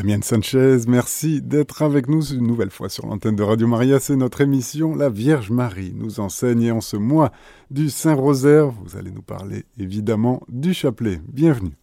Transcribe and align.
Damien 0.00 0.22
Sanchez, 0.22 0.78
merci 0.88 1.42
d'être 1.42 1.82
avec 1.82 2.08
nous 2.08 2.22
une 2.32 2.46
nouvelle 2.46 2.70
fois 2.70 2.88
sur 2.88 3.06
l'antenne 3.06 3.36
de 3.36 3.42
Radio 3.42 3.66
Maria. 3.66 4.00
C'est 4.00 4.16
notre 4.16 4.40
émission 4.40 4.94
La 4.94 5.10
Vierge 5.10 5.50
Marie 5.50 5.92
nous 5.94 6.20
enseigne 6.20 6.72
en 6.72 6.80
ce 6.80 6.96
mois 6.96 7.32
du 7.70 7.90
Saint-Rosaire, 7.90 8.70
vous 8.70 8.96
allez 8.96 9.10
nous 9.10 9.20
parler 9.20 9.64
évidemment 9.78 10.40
du 10.48 10.72
chapelet. 10.72 11.18
Bienvenue. 11.30 11.76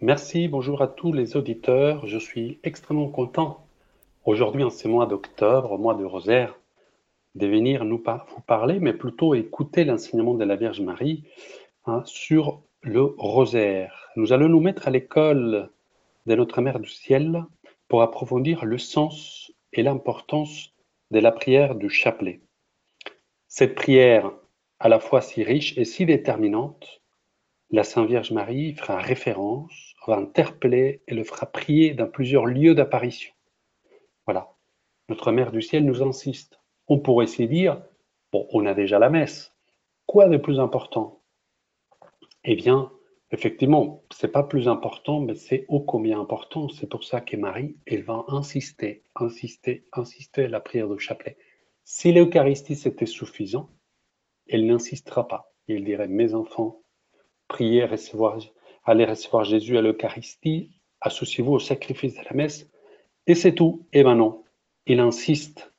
Merci, 0.00 0.48
bonjour 0.48 0.80
à 0.80 0.88
tous 0.88 1.12
les 1.12 1.36
auditeurs. 1.36 2.06
Je 2.06 2.16
suis 2.16 2.60
extrêmement 2.62 3.10
content 3.10 3.66
aujourd'hui 4.24 4.64
en 4.64 4.70
ce 4.70 4.88
mois 4.88 5.04
d'octobre, 5.04 5.76
mois 5.76 5.96
de 5.96 6.04
Rosaire, 6.06 6.58
de 7.34 7.46
venir 7.46 7.84
nous 7.84 7.98
vous 7.98 8.40
parler, 8.46 8.80
mais 8.80 8.94
plutôt 8.94 9.34
écouter 9.34 9.84
l'enseignement 9.84 10.32
de 10.32 10.44
la 10.44 10.56
Vierge 10.56 10.80
Marie 10.80 11.24
hein, 11.84 12.00
sur 12.06 12.62
le 12.80 13.02
Rosaire. 13.02 14.08
Nous 14.16 14.32
allons 14.32 14.48
nous 14.48 14.60
mettre 14.60 14.88
à 14.88 14.90
l'école 14.90 15.68
de 16.26 16.34
notre 16.34 16.60
Mère 16.60 16.80
du 16.80 16.88
Ciel 16.88 17.44
pour 17.88 18.02
approfondir 18.02 18.64
le 18.64 18.78
sens 18.78 19.52
et 19.72 19.82
l'importance 19.82 20.72
de 21.10 21.18
la 21.18 21.32
prière 21.32 21.74
du 21.74 21.90
chapelet. 21.90 22.40
Cette 23.48 23.74
prière, 23.74 24.32
à 24.78 24.88
la 24.88 25.00
fois 25.00 25.20
si 25.20 25.42
riche 25.42 25.76
et 25.78 25.84
si 25.84 26.06
déterminante, 26.06 27.02
la 27.70 27.84
Sainte 27.84 28.08
Vierge 28.08 28.32
Marie 28.32 28.74
fera 28.74 28.98
référence, 28.98 29.94
va 30.06 30.16
interpeller 30.16 31.02
et 31.06 31.14
le 31.14 31.24
fera 31.24 31.46
prier 31.46 31.94
dans 31.94 32.06
plusieurs 32.06 32.46
lieux 32.46 32.74
d'apparition. 32.74 33.32
Voilà. 34.26 34.50
Notre 35.08 35.32
Mère 35.32 35.52
du 35.52 35.60
Ciel 35.60 35.84
nous 35.84 36.02
insiste. 36.02 36.58
On 36.88 36.98
pourrait 36.98 37.26
s'y 37.26 37.46
dire, 37.46 37.82
bon, 38.32 38.46
on 38.52 38.66
a 38.66 38.74
déjà 38.74 38.98
la 38.98 39.10
messe. 39.10 39.54
Quoi 40.06 40.28
de 40.28 40.36
plus 40.36 40.60
important? 40.60 41.22
Eh 42.44 42.56
bien, 42.56 42.90
Effectivement, 43.34 44.04
c'est 44.12 44.30
pas 44.30 44.44
plus 44.44 44.68
important, 44.68 45.18
mais 45.18 45.34
c'est 45.34 45.64
ô 45.66 45.80
combien 45.80 46.20
important. 46.20 46.68
C'est 46.68 46.88
pour 46.88 47.02
ça 47.02 47.20
que 47.20 47.36
Marie, 47.36 47.74
elle 47.84 48.04
va 48.04 48.24
insister, 48.28 49.02
insister, 49.16 49.84
insister 49.92 50.44
à 50.44 50.48
la 50.48 50.60
prière 50.60 50.88
du 50.88 51.00
chapelet. 51.00 51.36
Si 51.82 52.12
l'Eucharistie 52.12 52.76
c'était 52.76 53.06
suffisant, 53.06 53.70
elle 54.46 54.64
n'insistera 54.66 55.26
pas. 55.26 55.52
Elle 55.66 55.82
dirait, 55.82 56.06
mes 56.06 56.32
enfants, 56.32 56.82
priez, 57.48 57.84
recevoir, 57.86 58.38
allez 58.84 59.04
recevoir 59.04 59.42
Jésus 59.42 59.76
à 59.76 59.82
l'Eucharistie, 59.82 60.70
associez-vous 61.00 61.54
au 61.54 61.58
sacrifice 61.58 62.14
de 62.14 62.22
la 62.22 62.36
messe, 62.36 62.70
et 63.26 63.34
c'est 63.34 63.56
tout. 63.56 63.84
Et 63.92 64.04
ben 64.04 64.36
il 64.86 65.00
insiste. 65.00 65.72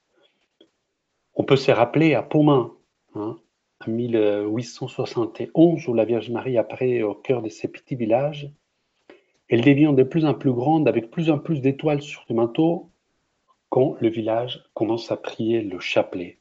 On 1.36 1.46
peut 1.46 1.56
se 1.56 1.72
rappeler 1.72 2.16
à 2.16 2.22
Paumin, 2.22 2.76
hein, 3.14 3.40
1871, 3.88 5.88
où 5.88 5.94
la 5.94 6.06
Vierge 6.06 6.30
Marie 6.30 6.58
apparaît 6.58 7.04
au 7.04 7.14
cœur 7.14 7.42
de 7.42 7.50
ces 7.50 7.68
petits 7.68 7.96
villages. 7.96 8.50
Elle 9.48 9.62
devient 9.62 9.94
de 9.96 10.04
plus 10.04 10.26
en 10.26 10.34
plus 10.34 10.54
grande, 10.54 10.88
avec 10.88 11.12
plus 11.12 11.30
en 11.30 11.38
plus 11.38 11.62
d'étoiles 11.62 12.02
sur 12.02 12.26
le 12.30 12.36
manteau, 12.36 12.90
quand 13.70 13.96
le 14.00 14.10
village 14.10 14.64
commence 14.74 15.12
à 15.12 15.18
prier 15.18 15.62
le 15.62 15.80
chapelet. 15.80 16.40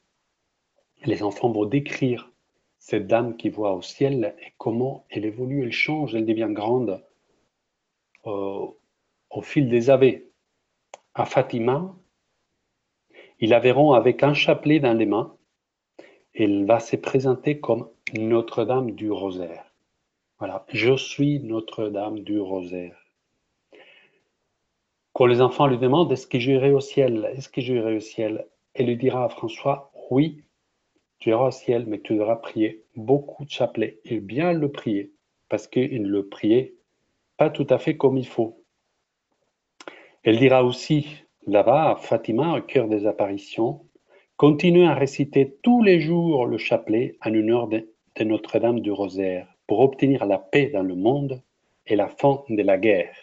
Les 1.05 1.23
enfants 1.23 1.51
vont 1.51 1.67
décrire 1.67 2.33
cette 2.79 3.07
dame 3.07 3.37
qui 3.37 3.49
voit 3.49 3.75
au 3.75 3.83
ciel 3.83 4.35
et 4.41 4.53
comment 4.59 5.05
elle 5.11 5.25
évolue, 5.25 5.63
elle 5.63 5.73
change, 5.73 6.15
elle 6.15 6.27
devient 6.27 6.49
grande 6.51 7.03
euh, 8.27 8.67
au 9.31 9.43
fil 9.43 9.69
des 9.69 9.91
ave. 9.91 10.21
À 11.15 11.27
Fatima, 11.27 11.95
ils 13.41 13.51
la 13.51 13.61
verront 13.61 13.93
avec 13.93 14.23
un 14.23 14.35
chapelet 14.35 14.81
dans 14.81 14.97
les 14.97 15.07
mains 15.07 15.37
elle 16.35 16.65
va 16.65 16.81
se 16.81 16.97
présenter 16.97 17.61
comme 17.61 17.89
Notre-Dame 18.19 18.93
du 18.93 19.11
Rosaire. 19.11 19.65
Voilà, 20.39 20.65
je 20.69 20.97
suis 20.97 21.41
Notre-Dame 21.41 22.21
du 22.21 22.41
Rosaire. 22.41 22.97
Quand 25.13 25.27
les 25.27 25.41
enfants 25.41 25.69
lui 25.69 25.79
demandent 25.79 26.11
est-ce 26.11 26.27
que 26.27 26.39
j'irai 26.41 26.73
au 26.73 26.81
ciel? 26.81 27.31
Est-ce 27.37 27.49
que 27.49 27.61
j'irai 27.61 27.97
au 27.97 28.01
ciel? 28.01 28.47
Elle 28.75 28.87
lui 28.87 28.97
dira 28.97 29.25
à 29.25 29.29
François 29.29 29.93
oui, 30.11 30.43
tu 31.19 31.31
iras 31.31 31.49
au 31.49 31.51
ciel, 31.51 31.87
mais 31.87 32.01
tu 32.01 32.15
devras 32.15 32.37
prier 32.37 32.85
beaucoup 32.97 33.45
de 33.45 33.51
chapelets 33.51 34.01
et 34.05 34.21
bien 34.21 34.53
le 34.53 34.71
prier 34.71 35.13
parce 35.49 35.67
qu'il 35.67 36.03
ne 36.03 36.09
le 36.09 36.29
priait 36.29 36.75
pas 37.37 37.51
tout 37.51 37.67
à 37.71 37.79
fait 37.79 37.97
comme 37.97 38.17
il 38.17 38.27
faut. 38.27 38.63
Elle 40.23 40.39
dira 40.39 40.65
aussi 40.65 41.25
là-bas 41.47 41.91
à 41.91 41.97
Fatima, 41.97 42.57
au 42.57 42.63
cœur 42.63 42.89
des 42.89 43.07
apparitions, 43.07 43.85
Continuez 44.37 44.87
à 44.87 44.95
réciter 44.95 45.59
tous 45.63 45.81
les 45.85 46.01
jours 46.01 46.47
le 46.47 46.59
chapelet 46.59 47.17
en 47.25 47.31
de, 47.31 47.89
de 48.17 48.25
Notre-Dame 48.25 48.81
du 48.81 48.91
Rosaire 48.91 49.47
pour 49.69 49.79
obtenir 49.79 50.27
la 50.27 50.39
paix 50.39 50.71
dans 50.71 50.83
le 50.83 50.97
monde 50.97 51.41
et 51.87 51.95
la 51.95 52.09
fin 52.09 52.43
de 52.49 52.61
la 52.61 52.77
guerre. 52.77 53.17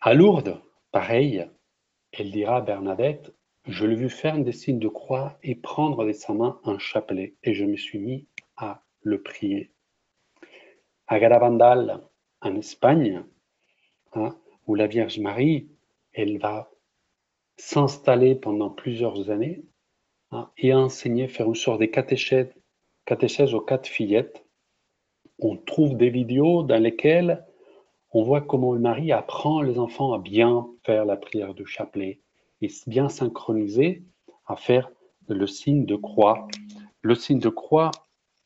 À 0.00 0.14
Lourdes, 0.14 0.58
pareil, 0.90 1.46
elle 2.12 2.30
dira 2.30 2.56
à 2.56 2.60
Bernadette 2.62 3.34
Je 3.66 3.84
l'ai 3.84 3.94
vu 3.94 4.08
faire 4.08 4.38
des 4.38 4.52
signes 4.52 4.78
de 4.78 4.88
croix 4.88 5.38
et 5.42 5.54
prendre 5.54 6.06
de 6.06 6.12
sa 6.12 6.32
main 6.32 6.58
un 6.64 6.78
chapelet, 6.78 7.34
et 7.42 7.52
je 7.52 7.66
me 7.66 7.76
suis 7.76 7.98
mis 7.98 8.26
à 8.56 8.82
le 9.02 9.22
prier. 9.22 9.70
À 11.08 11.20
Garavandal, 11.20 12.00
en 12.40 12.56
Espagne, 12.56 13.22
hein, 14.14 14.34
où 14.66 14.74
la 14.74 14.86
Vierge 14.86 15.18
Marie, 15.18 15.68
elle 16.14 16.38
va 16.38 16.71
s'installer 17.62 18.34
pendant 18.34 18.70
plusieurs 18.70 19.30
années 19.30 19.62
hein, 20.32 20.50
et 20.58 20.74
enseigner, 20.74 21.28
faire 21.28 21.46
une 21.46 21.54
sorte 21.54 21.80
de 21.80 21.86
catéchèse, 21.86 22.52
catéchèse 23.04 23.54
aux 23.54 23.60
quatre 23.60 23.86
fillettes. 23.86 24.44
On 25.38 25.56
trouve 25.56 25.96
des 25.96 26.10
vidéos 26.10 26.64
dans 26.64 26.82
lesquelles 26.82 27.46
on 28.10 28.24
voit 28.24 28.40
comment 28.40 28.72
le 28.72 28.80
mari 28.80 29.12
apprend 29.12 29.62
les 29.62 29.78
enfants 29.78 30.12
à 30.12 30.18
bien 30.18 30.66
faire 30.84 31.04
la 31.04 31.16
prière 31.16 31.54
du 31.54 31.64
chapelet 31.64 32.20
et 32.62 32.68
bien 32.88 33.08
synchroniser 33.08 34.02
à 34.46 34.56
faire 34.56 34.90
le 35.28 35.46
signe 35.46 35.86
de 35.86 35.96
croix. 35.96 36.48
Le 37.00 37.14
signe 37.14 37.38
de 37.38 37.48
croix 37.48 37.92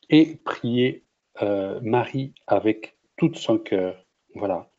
et 0.09 0.35
prier 0.45 1.05
euh, 1.41 1.79
Marie 1.81 2.33
avec 2.45 2.97
tout 3.17 3.33
son 3.33 3.57
cœur. 3.57 4.05
Voilà. 4.35 4.69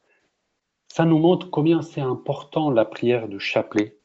Ça 0.87 1.05
nous 1.05 1.19
montre 1.19 1.50
combien 1.50 1.82
c'est 1.82 2.00
important 2.00 2.70
la 2.70 2.84
prière 2.84 3.28
du 3.28 3.41
chapelet 3.41 3.98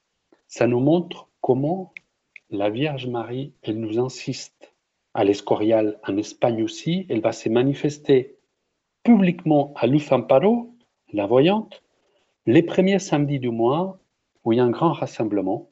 ça 0.56 0.68
nous 0.68 0.82
montre 0.82 1.30
comment 1.42 1.96
la 2.52 2.70
Vierge 2.70 3.08
Marie, 3.08 3.56
elle 3.64 3.80
nous 3.80 3.98
insiste. 3.98 4.72
À 5.16 5.24
l'Escorial, 5.24 6.00
en 6.08 6.16
Espagne 6.16 6.62
aussi, 6.62 7.08
elle 7.10 7.22
va 7.22 7.32
se 7.32 7.50
manifester 7.50 8.38
publiquement 9.02 9.74
à 9.76 9.88
Luz 9.88 10.12
Amparo, 10.12 10.76
la 11.12 11.26
voyante, 11.26 11.82
les 12.46 12.62
premiers 12.62 13.00
samedis 13.00 13.40
du 13.40 13.50
mois, 13.50 13.98
où 14.44 14.54
il 14.54 14.58
y 14.58 14.60
a 14.60 14.64
un 14.64 14.70
grand 14.70 14.92
rassemblement 14.92 15.72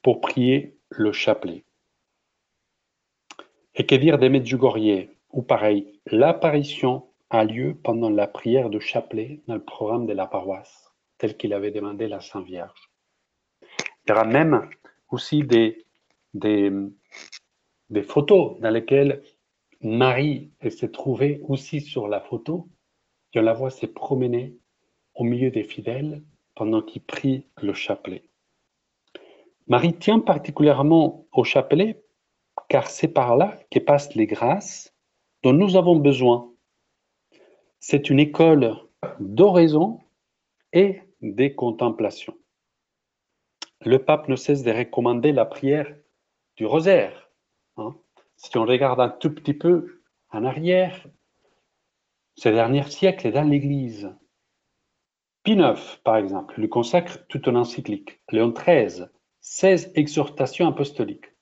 pour 0.00 0.22
prier 0.22 0.78
le 0.88 1.12
chapelet. 1.12 1.62
Et 3.74 3.84
que 3.84 3.94
dire 3.94 4.16
des 4.16 4.30
Medjugorje, 4.30 5.08
où 5.34 5.42
pareil, 5.42 6.00
l'apparition 6.06 7.08
a 7.28 7.44
lieu 7.44 7.74
pendant 7.74 8.08
la 8.08 8.26
prière 8.26 8.70
de 8.70 8.78
chapelet 8.78 9.42
dans 9.46 9.54
le 9.54 9.64
programme 9.64 10.06
de 10.06 10.14
la 10.14 10.26
paroisse, 10.26 10.94
tel 11.18 11.36
qu'il 11.36 11.52
avait 11.52 11.72
demandé 11.72 12.08
la 12.08 12.22
Sainte 12.22 12.46
Vierge. 12.46 12.90
Il 14.06 14.10
y 14.10 14.12
aura 14.12 14.24
même 14.24 14.70
aussi 15.10 15.42
des, 15.42 15.84
photos 18.04 18.60
dans 18.60 18.70
lesquelles 18.70 19.22
Marie 19.80 20.52
s'est 20.70 20.92
trouvée 20.92 21.40
aussi 21.48 21.80
sur 21.80 22.06
la 22.06 22.20
photo. 22.20 22.68
on 23.34 23.40
la 23.40 23.52
voit 23.52 23.70
se 23.70 23.86
promener 23.86 24.56
au 25.16 25.24
milieu 25.24 25.50
des 25.50 25.64
fidèles 25.64 26.22
pendant 26.54 26.82
qu'ils 26.82 27.02
prient 27.02 27.46
le 27.60 27.72
chapelet. 27.72 28.22
Marie 29.66 29.94
tient 29.94 30.20
particulièrement 30.20 31.26
au 31.32 31.42
chapelet 31.42 32.04
car 32.68 32.88
c'est 32.88 33.08
par 33.08 33.36
là 33.36 33.58
que 33.72 33.80
passent 33.80 34.14
les 34.14 34.26
grâces 34.26 34.94
dont 35.42 35.52
nous 35.52 35.74
avons 35.74 35.96
besoin. 35.96 36.52
C'est 37.80 38.08
une 38.08 38.20
école 38.20 38.76
d'oraison 39.18 39.98
et 40.72 41.00
des 41.20 41.56
contemplations 41.56 42.36
le 43.84 43.98
pape 43.98 44.28
ne 44.28 44.36
cesse 44.36 44.62
de 44.62 44.72
recommander 44.72 45.32
la 45.32 45.44
prière 45.44 45.94
du 46.56 46.66
rosaire. 46.66 47.30
Hein. 47.76 47.96
Si 48.36 48.56
on 48.56 48.64
regarde 48.64 49.00
un 49.00 49.08
tout 49.08 49.34
petit 49.34 49.54
peu 49.54 50.02
en 50.30 50.44
arrière, 50.44 51.06
ces 52.36 52.52
derniers 52.52 52.88
siècles 52.90 53.32
dans 53.32 53.48
l'Église, 53.48 54.14
Pie 55.42 55.52
IX, 55.52 56.00
par 56.02 56.16
exemple, 56.16 56.60
lui 56.60 56.68
consacre 56.68 57.24
toute 57.28 57.46
une 57.46 57.56
encyclique. 57.56 58.20
Léon 58.32 58.50
XIII, 58.50 59.06
16 59.40 59.92
exhortations 59.94 60.66
apostoliques. 60.66 61.32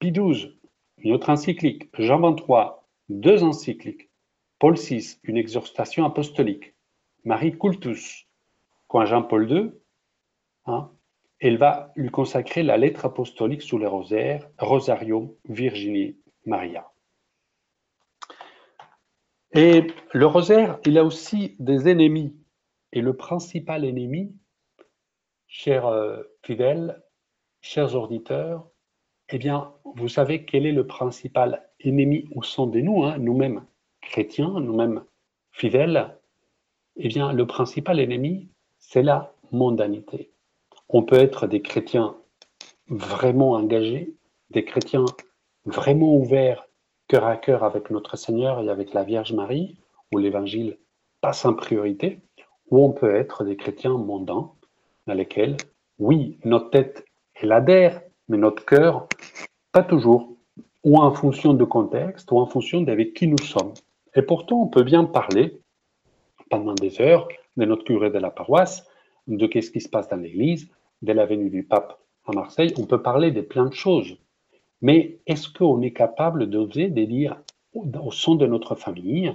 Pie 0.00 0.10
XII, 0.10 0.58
une 0.98 1.12
autre 1.12 1.30
encyclique. 1.30 1.88
Jean 1.96 2.18
XXIII, 2.18 2.72
deux 3.08 3.44
encycliques. 3.44 4.10
Paul 4.58 4.74
VI, 4.76 5.18
une 5.22 5.36
exhortation 5.36 6.04
apostolique. 6.04 6.74
Marie 7.24 7.56
Cultus, 7.56 8.26
quand 8.88 9.06
Jean-Paul 9.06 9.50
II, 9.50 9.70
hein, 10.66 10.90
elle 11.42 11.58
va 11.58 11.92
lui 11.96 12.08
consacrer 12.08 12.62
la 12.62 12.76
lettre 12.76 13.04
apostolique 13.04 13.62
sous 13.62 13.76
le 13.76 13.88
rosaire, 13.88 14.48
Rosarium 14.58 15.34
Virginie 15.48 16.16
Maria. 16.46 16.88
Et 19.52 19.88
le 20.12 20.26
rosaire, 20.26 20.78
il 20.86 20.96
a 20.98 21.04
aussi 21.04 21.56
des 21.58 21.88
ennemis. 21.88 22.36
est 22.92 23.00
le 23.00 23.16
principal 23.16 23.84
ennemi, 23.84 24.36
chers 25.48 25.86
euh, 25.86 26.22
fidèles, 26.44 27.02
chers 27.60 27.96
auditeurs, 27.96 28.68
eh 29.28 29.38
bien, 29.38 29.74
vous 29.96 30.08
savez 30.08 30.44
quel 30.44 30.64
est 30.64 30.72
le 30.72 30.86
principal 30.86 31.68
ennemi 31.80 32.28
au 32.36 32.44
sein 32.44 32.68
de 32.68 32.80
nous, 32.80 33.02
hein, 33.02 33.18
nous-mêmes 33.18 33.66
chrétiens, 34.00 34.60
nous-mêmes 34.60 35.04
fidèles 35.50 36.16
Eh 36.96 37.08
bien, 37.08 37.32
le 37.32 37.46
principal 37.48 37.98
ennemi, 37.98 38.48
c'est 38.78 39.02
la 39.02 39.34
mondanité. 39.50 40.32
On 40.94 41.02
peut 41.02 41.16
être 41.16 41.46
des 41.46 41.62
chrétiens 41.62 42.16
vraiment 42.88 43.52
engagés, 43.52 44.14
des 44.50 44.64
chrétiens 44.64 45.06
vraiment 45.64 46.14
ouverts 46.14 46.68
cœur 47.08 47.26
à 47.26 47.36
cœur 47.36 47.64
avec 47.64 47.90
notre 47.90 48.16
Seigneur 48.16 48.60
et 48.60 48.68
avec 48.68 48.92
la 48.92 49.02
Vierge 49.02 49.32
Marie, 49.32 49.76
où 50.12 50.18
l'Évangile 50.18 50.78
passe 51.20 51.44
en 51.44 51.54
priorité, 51.54 52.20
ou 52.70 52.84
on 52.84 52.90
peut 52.90 53.14
être 53.14 53.44
des 53.44 53.56
chrétiens 53.56 53.96
mondains, 53.96 54.50
dans 55.06 55.14
lesquels, 55.14 55.56
oui, 55.98 56.38
notre 56.44 56.70
tête, 56.70 57.04
elle 57.34 57.52
adhère, 57.52 58.02
mais 58.28 58.38
notre 58.38 58.64
cœur, 58.64 59.08
pas 59.72 59.82
toujours, 59.82 60.36
ou 60.84 60.98
en 60.98 61.12
fonction 61.12 61.54
de 61.54 61.64
contexte, 61.64 62.30
ou 62.32 62.38
en 62.38 62.46
fonction 62.46 62.80
d'avec 62.82 63.14
qui 63.14 63.26
nous 63.26 63.42
sommes. 63.42 63.74
Et 64.14 64.22
pourtant, 64.22 64.62
on 64.62 64.68
peut 64.68 64.84
bien 64.84 65.04
parler 65.04 65.60
pendant 66.50 66.74
des 66.74 67.00
heures 67.00 67.28
de 67.56 67.64
notre 67.64 67.84
curé 67.84 68.10
de 68.10 68.18
la 68.18 68.30
paroisse, 68.30 68.86
de 69.26 69.46
qu'est-ce 69.46 69.70
qui 69.70 69.80
se 69.80 69.88
passe 69.88 70.08
dans 70.08 70.16
l'Église, 70.16 70.70
de 71.02 71.12
la 71.12 71.26
venue 71.26 71.50
du 71.50 71.62
pape 71.62 71.98
à 72.26 72.32
Marseille. 72.32 72.72
On 72.78 72.86
peut 72.86 73.02
parler 73.02 73.30
de 73.30 73.40
plein 73.40 73.66
de 73.66 73.74
choses. 73.74 74.16
Mais 74.80 75.18
est-ce 75.26 75.48
qu'on 75.48 75.82
est 75.82 75.92
capable 75.92 76.48
d'oser 76.48 76.88
de 76.88 77.04
dire 77.04 77.36
au 77.74 78.10
son 78.10 78.34
de 78.34 78.46
notre 78.46 78.74
famille, 78.74 79.34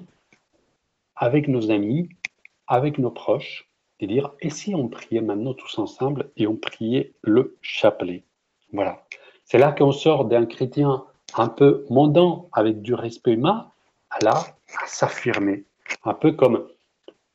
avec 1.16 1.48
nos 1.48 1.72
amis, 1.72 2.10
avec 2.68 2.98
nos 2.98 3.12
proches, 3.12 3.70
de 4.00 4.06
dire 4.06 4.34
et 4.42 4.50
si 4.50 4.76
on 4.76 4.90
priait 4.90 5.22
maintenant 5.22 5.54
tous 5.54 5.80
ensemble 5.80 6.30
et 6.38 6.48
on 6.48 6.56
priait 6.56 7.14
le 7.22 7.58
chapelet? 7.62 8.24
Voilà. 8.74 9.06
C'est 9.46 9.58
là 9.58 9.72
qu'on 9.72 9.92
sort 9.92 10.26
d'un 10.26 10.46
chrétien 10.46 11.06
un 11.36 11.48
peu 11.48 11.86
mondain 11.90 12.44
avec 12.52 12.82
du 12.82 12.94
respect 12.94 13.32
humain 13.32 13.72
à 14.10 14.24
là 14.24 14.36
à 14.82 14.88
s'affirmer. 14.88 15.64
Un 16.04 16.14
peu 16.14 16.34
comme 16.34 16.68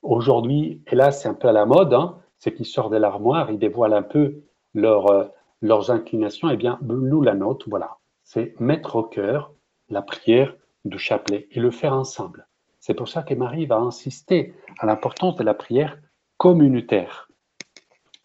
aujourd'hui, 0.03 0.83
et 0.91 0.95
là 0.95 1.11
c'est 1.11 1.29
un 1.29 1.35
peu 1.35 1.49
à 1.49 1.53
la 1.53 1.65
mode, 1.65 1.95
hein, 1.95 2.19
ceux 2.43 2.51
qui 2.51 2.65
sortent 2.65 2.93
de 2.93 2.97
l'armoire, 2.97 3.53
ils 3.53 3.59
dévoilent 3.59 3.95
un 3.95 4.03
peu 4.03 4.43
euh, 4.77 5.25
leurs 5.61 5.91
inclinations, 5.93 6.51
et 6.51 6.55
eh 6.55 6.57
bien 6.57 6.81
nous 6.83 7.23
la 7.23 7.35
nôtre, 7.35 7.69
voilà, 7.71 7.99
c'est 8.25 8.59
mettre 8.59 8.97
au 8.97 9.05
cœur 9.05 9.53
la 9.89 10.03
prière 10.03 10.57
du 10.85 10.99
chapelet 10.99 11.47
et 11.53 11.61
le 11.61 11.71
faire 11.71 11.93
ensemble. 11.93 12.49
C'est 12.81 12.95
pour 12.95 13.09
ça 13.09 13.23
que 13.23 13.35
Marie 13.35 13.67
va 13.67 13.77
insister 13.77 14.55
à 14.81 14.87
l'importance 14.87 15.37
de 15.37 15.45
la 15.45 15.55
prière 15.55 16.01
communautaire 16.37 17.29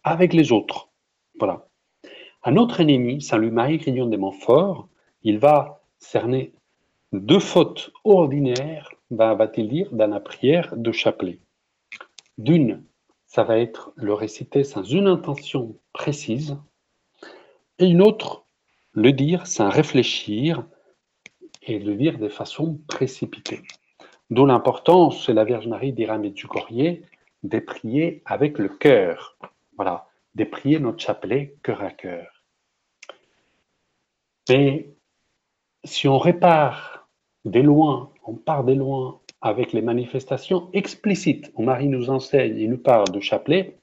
avec 0.02 0.32
les 0.32 0.50
autres. 0.50 0.90
Voilà. 1.38 1.68
Un 2.42 2.56
autre 2.56 2.80
ennemi, 2.80 3.22
Saint 3.22 3.38
Louis-Marie 3.38 3.78
Grignon 3.78 4.06
de 4.06 4.16
Montfort, 4.16 4.88
il 5.22 5.38
va 5.38 5.80
cerner 6.00 6.54
deux 7.12 7.38
fautes 7.38 7.92
ordinaires, 8.02 8.90
va-t-il 9.10 9.68
dire, 9.68 9.88
dans 9.92 10.08
la 10.08 10.18
prière 10.18 10.74
de 10.76 10.90
chapelet. 10.90 11.38
D'une, 12.36 12.82
ça 13.28 13.44
va 13.44 13.58
être 13.58 13.92
le 13.94 14.14
réciter 14.14 14.64
sans 14.64 14.82
une 14.82 15.06
intention 15.06 15.78
précise, 15.92 16.58
et 17.78 17.86
une 17.86 18.02
autre, 18.02 18.46
le 18.92 19.12
dire 19.12 19.46
sans 19.46 19.68
réfléchir 19.68 20.66
et 21.62 21.78
le 21.78 21.94
dire 21.94 22.18
de 22.18 22.28
façon 22.28 22.80
précipitée. 22.88 23.62
D'où 24.30 24.46
l'importance, 24.46 25.28
la 25.28 25.44
Vierge 25.44 25.68
Marie 25.68 25.92
dira 25.92 26.18
Medjugorje, 26.18 27.02
de 27.42 27.58
prier 27.60 28.22
avec 28.24 28.58
le 28.58 28.68
cœur. 28.68 29.38
Voilà, 29.76 30.08
de 30.34 30.44
prier 30.44 30.80
notre 30.80 31.04
chapelet 31.04 31.54
cœur 31.62 31.82
à 31.82 31.90
cœur. 31.90 32.44
Mais 34.48 34.90
si 35.84 36.08
on 36.08 36.18
répare 36.18 37.08
des 37.44 37.62
loin, 37.62 38.10
on 38.24 38.34
part 38.34 38.64
des 38.64 38.74
loin 38.74 39.20
avec 39.40 39.72
les 39.72 39.82
manifestations 39.82 40.68
explicites, 40.72 41.52
où 41.54 41.62
Marie 41.62 41.88
nous 41.88 42.10
enseigne 42.10 42.58
et 42.58 42.66
nous 42.66 42.78
parle 42.78 43.10
de 43.10 43.20
chapelet, 43.20 43.78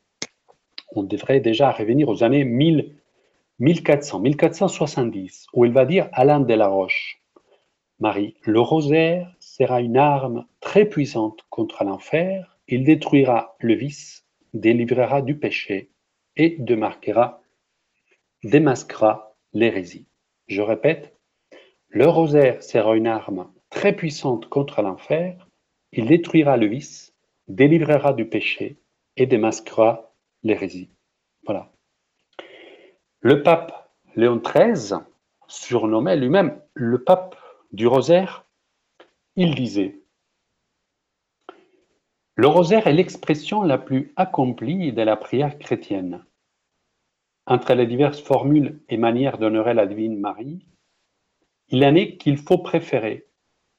on 0.92 1.04
devrait 1.04 1.40
déjà 1.40 1.72
revenir 1.72 2.10
aux 2.10 2.24
années 2.24 2.46
1000 2.46 2.96
1400, 3.60 4.19
1470, 4.19 5.48
où 5.54 5.63
il 5.63 5.72
va 5.72 5.86
dire 5.86 6.10
Alain 6.12 6.42
de 6.42 6.54
la 6.54 6.68
Roche, 6.68 7.22
Marie, 8.00 8.36
le 8.42 8.60
rosaire 8.60 9.34
sera 9.40 9.80
une 9.80 9.96
arme 9.96 10.46
très 10.60 10.84
puissante 10.84 11.46
contre 11.50 11.86
l'enfer, 11.86 12.58
il 12.68 12.84
détruira 12.84 13.56
le 13.60 13.74
vice, 13.75 14.25
délivrera 14.54 15.22
du 15.22 15.38
péché 15.38 15.90
et 16.36 16.58
démarquera, 16.60 17.42
démasquera 18.44 19.38
l'hérésie. 19.54 20.08
Je 20.48 20.62
répète, 20.62 21.16
le 21.88 22.08
rosaire 22.10 22.62
sera 22.62 22.98
une 22.98 23.08
arme 23.08 23.50
très 23.69 23.94
puissante 23.94 24.50
contre 24.50 24.81
l'enfer, 24.81 25.44
il 25.97 26.07
détruira 26.07 26.57
le 26.57 26.68
vice, 26.68 27.15
délivrera 27.47 28.13
du 28.13 28.25
péché 28.25 28.77
et 29.15 29.25
démasquera 29.25 30.13
l'hérésie. 30.44 30.89
Voilà. 31.45 31.71
Le 33.21 33.42
pape 33.44 33.92
Léon 34.15 34.38
XIII, 34.38 35.00
surnommé 35.47 36.18
lui-même 36.18 36.62
le 36.74 37.01
pape 37.01 37.38
du 37.71 37.88
rosaire, 37.88 38.45
il 39.38 39.56
disait 39.56 40.01
Le 42.36 42.48
rosaire 42.48 42.88
est 42.88 42.94
l'expression 42.94 43.63
la 43.63 43.77
plus 43.77 44.13
accomplie 44.18 44.91
de 44.91 45.01
la 45.01 45.15
prière 45.15 45.57
chrétienne. 45.57 46.25
Entre 47.48 47.74
les 47.74 47.88
diverses 47.88 48.21
formules 48.21 48.81
et 48.89 48.98
manières 48.98 49.38
d'honorer 49.38 49.74
la 49.74 49.86
Divine 49.86 50.19
Marie, 50.19 50.65
il 51.69 51.86
en 51.86 51.95
est 51.95 52.18
qu'il 52.18 52.38
faut 52.38 52.57
préférer, 52.57 53.27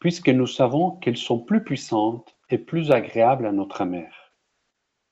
puisque 0.06 0.29
nous 0.29 0.47
savons 0.47 0.93
qu'elles 0.93 1.17
sont 1.17 1.41
plus 1.41 1.64
puissantes 1.64 2.37
et 2.49 2.58
plus 2.58 2.93
agréables 2.93 3.44
à 3.44 3.50
notre 3.50 3.85
mère. 3.85 4.32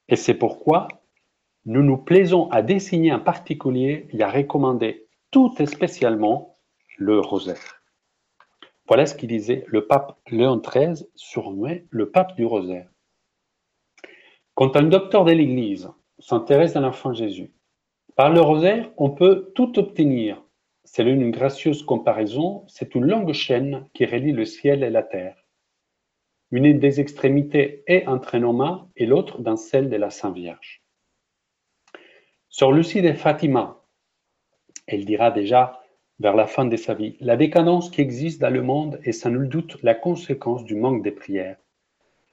Et 0.09 0.15
c'est 0.15 0.35
pourquoi 0.35 0.87
nous 1.65 1.83
nous 1.83 1.97
plaisons 1.97 2.49
à 2.51 2.63
désigner 2.63 3.13
en 3.13 3.19
particulier 3.19 4.07
et 4.13 4.23
à 4.23 4.31
recommander 4.31 5.09
tout 5.33 5.53
spécialement 5.67 6.59
le 6.97 7.19
rosaire. 7.19 7.83
Voilà 8.87 9.07
ce 9.07 9.17
qu'il 9.17 9.31
disait 9.31 9.65
le 9.67 9.85
pape 9.89 10.17
Léon 10.31 10.63
XIII, 10.65 11.09
surnommé 11.17 11.87
le 11.91 12.13
pape 12.13 12.37
du 12.37 12.47
rosaire. 12.47 12.89
Quand 14.55 14.77
un 14.77 14.85
docteur 14.85 15.25
de 15.25 15.33
l'Église 15.33 15.91
s'intéresse 16.21 16.77
à 16.77 16.81
l'enfant 16.81 17.13
Jésus, 17.13 17.53
par 18.15 18.31
le 18.31 18.41
rosaire, 18.41 18.89
on 18.97 19.11
peut 19.11 19.51
tout 19.57 19.77
obtenir. 19.77 20.41
C'est 20.85 21.03
une 21.03 21.31
gracieuse 21.31 21.83
comparaison, 21.83 22.65
c'est 22.69 22.95
une 22.95 23.07
longue 23.07 23.33
chaîne 23.33 23.89
qui 23.95 24.05
relie 24.05 24.33
le 24.33 24.45
ciel 24.45 24.85
et 24.85 24.91
la 24.91 25.03
terre. 25.03 25.37
Une 26.51 26.79
des 26.79 27.01
extrémités 27.01 27.83
est 27.87 28.07
nos 28.35 28.53
mains 28.53 28.89
et 28.97 29.07
l'autre 29.07 29.41
dans 29.41 29.57
celle 29.57 29.89
de 29.89 29.97
la 29.97 30.11
Sainte 30.11 30.37
Vierge. 30.37 30.83
Sur 32.49 32.71
Lucie 32.71 33.03
de 33.03 33.13
Fatima, 33.13 33.83
elle 34.87 35.05
dira 35.07 35.31
déjà 35.31 35.81
vers 36.21 36.37
la 36.37 36.47
fin 36.47 36.67
de 36.67 36.77
sa 36.77 36.95
vie, 36.95 37.17
la 37.19 37.37
décadence 37.37 37.91
qui 37.91 38.03
existe 38.03 38.41
dans 38.41 38.51
le 38.51 38.63
monde 38.63 39.01
est 39.03 39.13
sans 39.13 39.31
nul 39.31 39.49
doute 39.49 39.83
la 39.83 39.95
conséquence 39.95 40.65
du 40.65 40.77
manque 40.77 41.03
des 41.03 41.11
prières. 41.11 41.57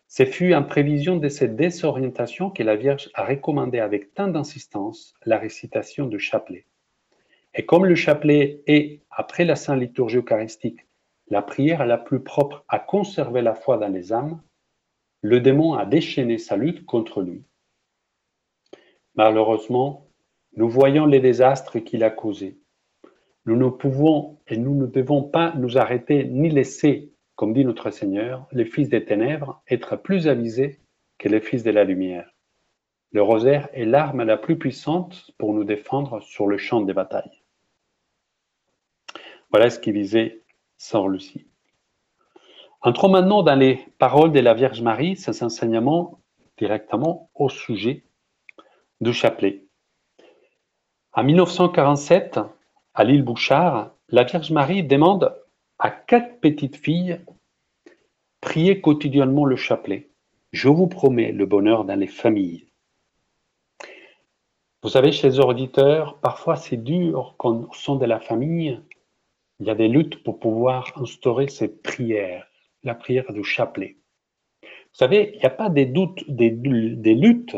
Ce 0.08 0.25
fut 0.25 0.53
en 0.53 0.63
prévision 0.63 1.15
de 1.15 1.29
cette 1.29 1.55
désorientation 1.55 2.51
que 2.51 2.63
la 2.63 2.75
Vierge 2.75 3.10
a 3.13 3.25
recommandé 3.25 3.79
avec 3.79 4.13
tant 4.13 4.27
d'insistance 4.27 5.15
la 5.25 5.38
récitation 5.38 6.05
du 6.05 6.20
chapelet. 6.20 6.65
Et 7.53 7.65
comme 7.65 7.86
le 7.86 7.96
chapelet 7.96 8.63
est, 8.67 9.01
après 9.10 9.43
la 9.43 9.55
Sainte 9.55 9.79
Liturgie 9.79 10.17
Eucharistique, 10.17 10.88
la 11.27 11.41
prière 11.41 11.86
la 11.86 11.98
plus 11.98 12.22
propre 12.22 12.63
à 12.67 12.79
conserver 12.79 13.41
la 13.41 13.55
foi 13.55 13.77
dans 13.77 13.91
les 13.91 14.13
âmes, 14.13 14.41
le 15.22 15.39
démon 15.39 15.74
a 15.74 15.86
déchaîné 15.86 16.38
sa 16.38 16.58
lutte 16.58 16.86
contre 16.86 17.22
lui. 17.22 17.43
Malheureusement, 19.15 20.08
nous 20.55 20.70
voyons 20.70 21.05
les 21.05 21.20
désastres 21.20 21.79
qu'il 21.79 22.03
a 22.03 22.10
causés. 22.10 22.58
Nous 23.46 23.55
ne 23.55 23.70
pouvons 23.70 24.39
et 24.48 24.58
nous 24.58 24.75
ne 24.75 24.86
devons 24.86 25.24
pas 25.24 25.53
nous 25.58 25.77
arrêter 25.77 26.25
ni 26.25 26.50
laisser, 26.50 27.12
comme 27.36 27.53
dit 27.53 27.65
notre 27.65 27.89
Seigneur, 27.91 28.48
les 28.51 28.65
fils 28.65 28.89
des 28.89 29.03
ténèbres 29.03 29.62
être 29.70 29.96
plus 29.96 30.27
avisés 30.27 30.79
que 31.17 31.27
les 31.27 31.41
fils 31.41 31.63
de 31.63 31.72
la 31.72 31.84
lumière. 31.84 32.34
Le 33.12 33.22
rosaire 33.22 33.67
est 33.74 33.86
l'arme 33.86 34.24
la 34.24 34.38
plus 34.38 34.58
puissante 34.58 35.31
pour 35.38 35.53
nous 35.53 35.65
défendre 35.65 36.22
sur 36.22 36.48
le 36.48 36.58
champ 36.58 36.81
des 36.81 36.93
batailles. 36.93 37.40
Voilà 39.51 39.70
ce 39.70 39.79
qu'il 39.79 39.93
disait 39.93 40.41
Saint 40.77 41.08
Lucie. 41.08 41.46
Entrons 42.81 43.10
maintenant 43.10 43.43
dans 43.43 43.55
les 43.55 43.86
paroles 44.00 44.31
de 44.31 44.39
la 44.39 44.53
Vierge 44.53 44.81
Marie, 44.81 45.15
ses 45.15 45.43
enseignements 45.43 46.20
directement 46.58 47.29
au 47.36 47.50
sujet 47.50 48.03
du 49.01 49.13
chapelet. 49.13 49.65
En 51.13 51.24
1947, 51.24 52.39
à 52.93 53.03
l'île 53.03 53.24
Bouchard, 53.24 53.93
la 54.10 54.24
Vierge 54.24 54.51
Marie 54.51 54.84
demande 54.84 55.36
à 55.79 55.91
quatre 55.91 56.39
petites 56.39 56.77
filles 56.77 57.20
Priez 58.41 58.81
quotidiennement 58.81 59.46
le 59.46 59.55
chapelet. 59.55 60.10
Je 60.51 60.67
vous 60.67 60.88
promets 60.88 61.31
le 61.31 61.46
bonheur 61.46 61.86
dans 61.86 61.96
les 61.96 62.08
familles. 62.08 62.65
Vous 64.81 64.89
savez, 64.89 65.12
chez 65.12 65.29
les 65.29 65.39
auditeurs, 65.39 66.17
parfois 66.17 66.55
c'est 66.55 66.77
dur 66.77 67.36
quand 67.38 67.67
on 67.70 67.72
sont 67.72 67.98
de 67.98 68.05
la 68.05 68.20
famille. 68.20 68.81
Il 69.62 69.68
y 69.68 69.70
a 69.70 69.75
des 69.75 69.88
luttes 69.88 70.24
pour 70.24 70.39
pouvoir 70.39 70.91
instaurer 71.00 71.48
cette 71.48 71.84
prière, 71.84 72.48
la 72.82 72.96
prière 72.96 73.32
du 73.32 73.44
chapelet. 73.44 73.98
Vous 74.63 74.98
savez, 74.98 75.34
il 75.36 75.38
n'y 75.38 75.46
a 75.46 75.51
pas 75.51 75.70
des 75.70 75.86
doutes, 75.86 76.24
des, 76.27 76.50
des 76.50 77.13
luttes 77.13 77.56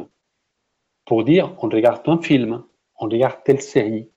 pour 1.06 1.24
dire 1.24 1.56
on 1.64 1.70
regarde 1.70 2.02
un 2.08 2.22
film, 2.22 2.66
on 3.00 3.06
regarde 3.06 3.38
telle 3.46 3.62
série. 3.62 4.10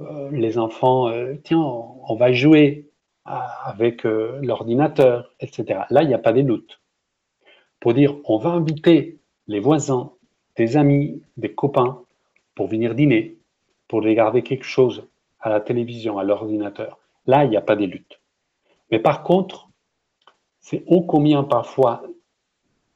Euh, 0.00 0.30
les 0.30 0.58
enfants, 0.58 1.08
euh, 1.08 1.36
tiens, 1.42 1.62
on 1.62 2.14
va 2.16 2.32
jouer 2.32 2.90
avec 3.24 4.04
euh, 4.04 4.38
l'ordinateur, 4.42 5.32
etc. 5.40 5.84
Là, 5.88 6.02
il 6.02 6.08
n'y 6.08 6.14
a 6.14 6.18
pas 6.18 6.34
des 6.34 6.42
doutes. 6.42 6.82
Pour 7.80 7.94
dire 7.94 8.14
on 8.26 8.36
va 8.36 8.50
inviter 8.50 9.20
les 9.46 9.58
voisins, 9.58 10.12
des 10.56 10.76
amis, 10.76 11.22
des 11.38 11.54
copains 11.54 12.02
pour 12.54 12.66
venir 12.66 12.94
dîner, 12.94 13.38
pour 13.88 14.02
regarder 14.02 14.42
quelque 14.42 14.66
chose 14.66 15.08
à 15.40 15.48
la 15.48 15.60
télévision, 15.60 16.18
à 16.18 16.24
l'ordinateur. 16.24 16.98
Là, 17.26 17.44
il 17.44 17.50
n'y 17.50 17.56
a 17.56 17.62
pas 17.62 17.76
des 17.76 17.86
luttes. 17.86 18.20
Mais 18.90 18.98
par 18.98 19.22
contre, 19.22 19.68
c'est 20.60 20.84
ô 20.86 21.02
combien 21.02 21.42
parfois 21.42 22.02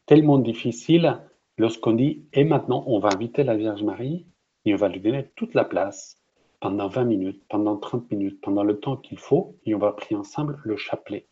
tellement 0.07 0.39
difficile 0.39 1.21
lorsqu'on 1.59 1.93
dit 1.93 2.25
et 2.33 2.45
maintenant 2.45 2.85
on 2.87 2.99
va 2.99 3.09
inviter 3.13 3.43
la 3.43 3.57
Vierge 3.57 3.83
Marie 3.83 4.27
et 4.65 4.75
on 4.75 4.77
va 4.77 4.89
lui 4.89 5.01
donner 5.01 5.29
toute 5.35 5.55
la 5.55 5.65
place 5.65 6.17
pendant 6.61 6.89
20 6.89 7.05
minutes, 7.05 7.43
pendant 7.49 7.77
30 7.77 8.11
minutes, 8.11 8.41
pendant 8.41 8.63
le 8.63 8.79
temps 8.79 8.97
qu'il 8.97 9.19
faut 9.19 9.57
et 9.65 9.75
on 9.75 9.79
va 9.79 9.93
prier 9.93 10.17
ensemble 10.17 10.59
le 10.65 10.77
chapelet. 10.77 11.27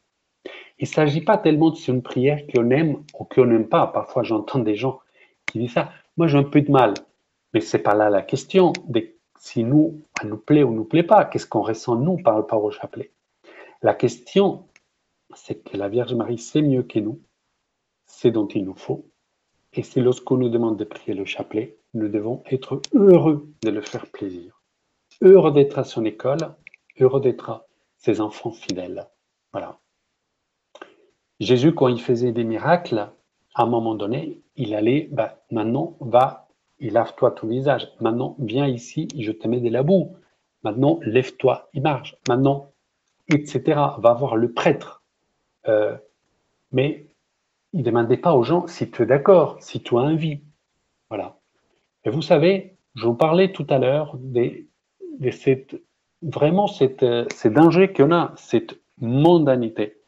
Il 0.78 0.82
ne 0.82 0.86
s'agit 0.86 1.20
pas 1.20 1.38
tellement 1.38 1.70
de 1.70 1.78
une 1.88 2.02
prière 2.02 2.40
qu'on 2.52 2.70
aime 2.70 3.04
ou 3.18 3.24
qu'on 3.24 3.46
n'aime 3.46 3.68
pas. 3.68 3.86
Parfois 3.86 4.22
j'entends 4.22 4.58
des 4.58 4.74
gens 4.74 5.00
qui 5.46 5.58
disent 5.60 5.72
ça. 5.72 5.92
Moi 6.16 6.26
j'ai 6.26 6.38
un 6.38 6.44
peu 6.44 6.60
de 6.60 6.70
mal. 6.70 6.94
Mais 7.52 7.60
c'est 7.60 7.78
pas 7.78 7.94
là 7.94 8.10
la 8.10 8.22
question 8.22 8.72
de 8.88 9.13
si 9.44 9.62
nous, 9.62 10.00
elle 10.22 10.30
nous 10.30 10.38
plaît 10.38 10.62
ou 10.62 10.72
nous 10.72 10.86
plaît 10.86 11.02
pas. 11.02 11.26
Qu'est-ce 11.26 11.46
qu'on 11.46 11.60
ressent 11.60 11.96
nous 11.96 12.16
par 12.16 12.34
rapport 12.34 12.64
au 12.64 12.70
chapelet? 12.70 13.12
La 13.82 13.92
question, 13.92 14.66
c'est 15.34 15.62
que 15.62 15.76
la 15.76 15.90
Vierge 15.90 16.14
Marie 16.14 16.38
sait 16.38 16.62
mieux 16.62 16.82
que 16.82 16.98
nous, 16.98 17.20
c'est 18.06 18.30
dont 18.30 18.48
il 18.48 18.64
nous 18.64 18.74
faut. 18.74 19.04
Et 19.74 19.82
c'est 19.82 20.00
lorsqu'on 20.00 20.38
nous 20.38 20.48
demande 20.48 20.78
de 20.78 20.84
prier 20.84 21.12
le 21.12 21.26
chapelet, 21.26 21.76
nous 21.92 22.08
devons 22.08 22.42
être 22.50 22.80
heureux 22.94 23.46
de 23.62 23.68
le 23.68 23.82
faire 23.82 24.06
plaisir. 24.06 24.62
Heureux 25.20 25.52
d'être 25.52 25.78
à 25.78 25.84
son 25.84 26.06
école, 26.06 26.54
heureux 26.98 27.20
d'être 27.20 27.50
à 27.50 27.66
ses 27.98 28.22
enfants 28.22 28.52
fidèles. 28.52 29.06
Voilà. 29.52 29.78
Jésus, 31.38 31.74
quand 31.74 31.88
il 31.88 32.00
faisait 32.00 32.32
des 32.32 32.44
miracles, 32.44 33.10
à 33.54 33.62
un 33.62 33.66
moment 33.66 33.94
donné, 33.94 34.40
il 34.56 34.74
allait, 34.74 35.10
bah, 35.12 35.44
maintenant, 35.50 35.98
va 36.00 36.43
lave-toi 36.90 37.30
ton 37.32 37.46
visage. 37.46 37.88
Maintenant, 38.00 38.36
viens 38.38 38.66
ici, 38.66 39.08
je 39.18 39.32
te 39.32 39.48
mets 39.48 39.60
de 39.60 39.70
la 39.70 39.82
boue. 39.82 40.16
Maintenant, 40.62 40.98
lève-toi, 41.02 41.68
il 41.74 41.82
marche. 41.82 42.16
Maintenant, 42.28 42.72
etc. 43.28 43.60
Va 43.98 44.14
voir 44.14 44.36
le 44.36 44.52
prêtre. 44.52 45.02
Euh, 45.68 45.96
mais 46.72 47.06
il 47.72 47.80
ne 47.80 47.84
demandait 47.84 48.16
pas 48.16 48.34
aux 48.34 48.42
gens 48.42 48.66
si 48.66 48.90
tu 48.90 49.02
es 49.02 49.06
d'accord, 49.06 49.56
si 49.60 49.82
tu 49.82 49.96
as 49.96 50.00
envie. 50.00 50.40
Voilà. 51.08 51.38
Et 52.04 52.10
vous 52.10 52.22
savez, 52.22 52.76
je 52.94 53.06
vous 53.06 53.14
parlais 53.14 53.52
tout 53.52 53.66
à 53.68 53.78
l'heure 53.78 54.16
de, 54.18 54.66
vraiment 56.22 56.66
cette, 56.66 57.04
ces 57.32 57.50
dangers 57.50 57.92
qu'on 57.92 58.12
a, 58.12 58.32
cette 58.36 58.78
mondanité. 58.98 59.98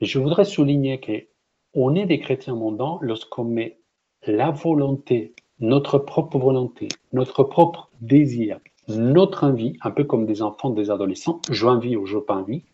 Et 0.00 0.06
je 0.06 0.18
voudrais 0.18 0.44
souligner 0.44 1.00
qu'on 1.00 1.94
est 1.94 2.06
des 2.06 2.20
chrétiens 2.20 2.54
mondans 2.54 2.98
lorsqu'on 3.02 3.44
met 3.44 3.78
la 4.26 4.50
volonté 4.50 5.34
notre 5.62 5.96
propre 5.98 6.38
volonté, 6.38 6.88
notre 7.12 7.44
propre 7.44 7.88
désir, 8.00 8.58
notre 8.88 9.44
envie, 9.44 9.78
un 9.82 9.92
peu 9.92 10.02
comme 10.02 10.26
des 10.26 10.42
enfants, 10.42 10.70
des 10.70 10.90
adolescents, 10.90 11.40
je 11.48 11.66
envie 11.66 11.96
ou 11.96 12.04
je 12.04 12.18
pas 12.18 12.34
envie, 12.34 12.64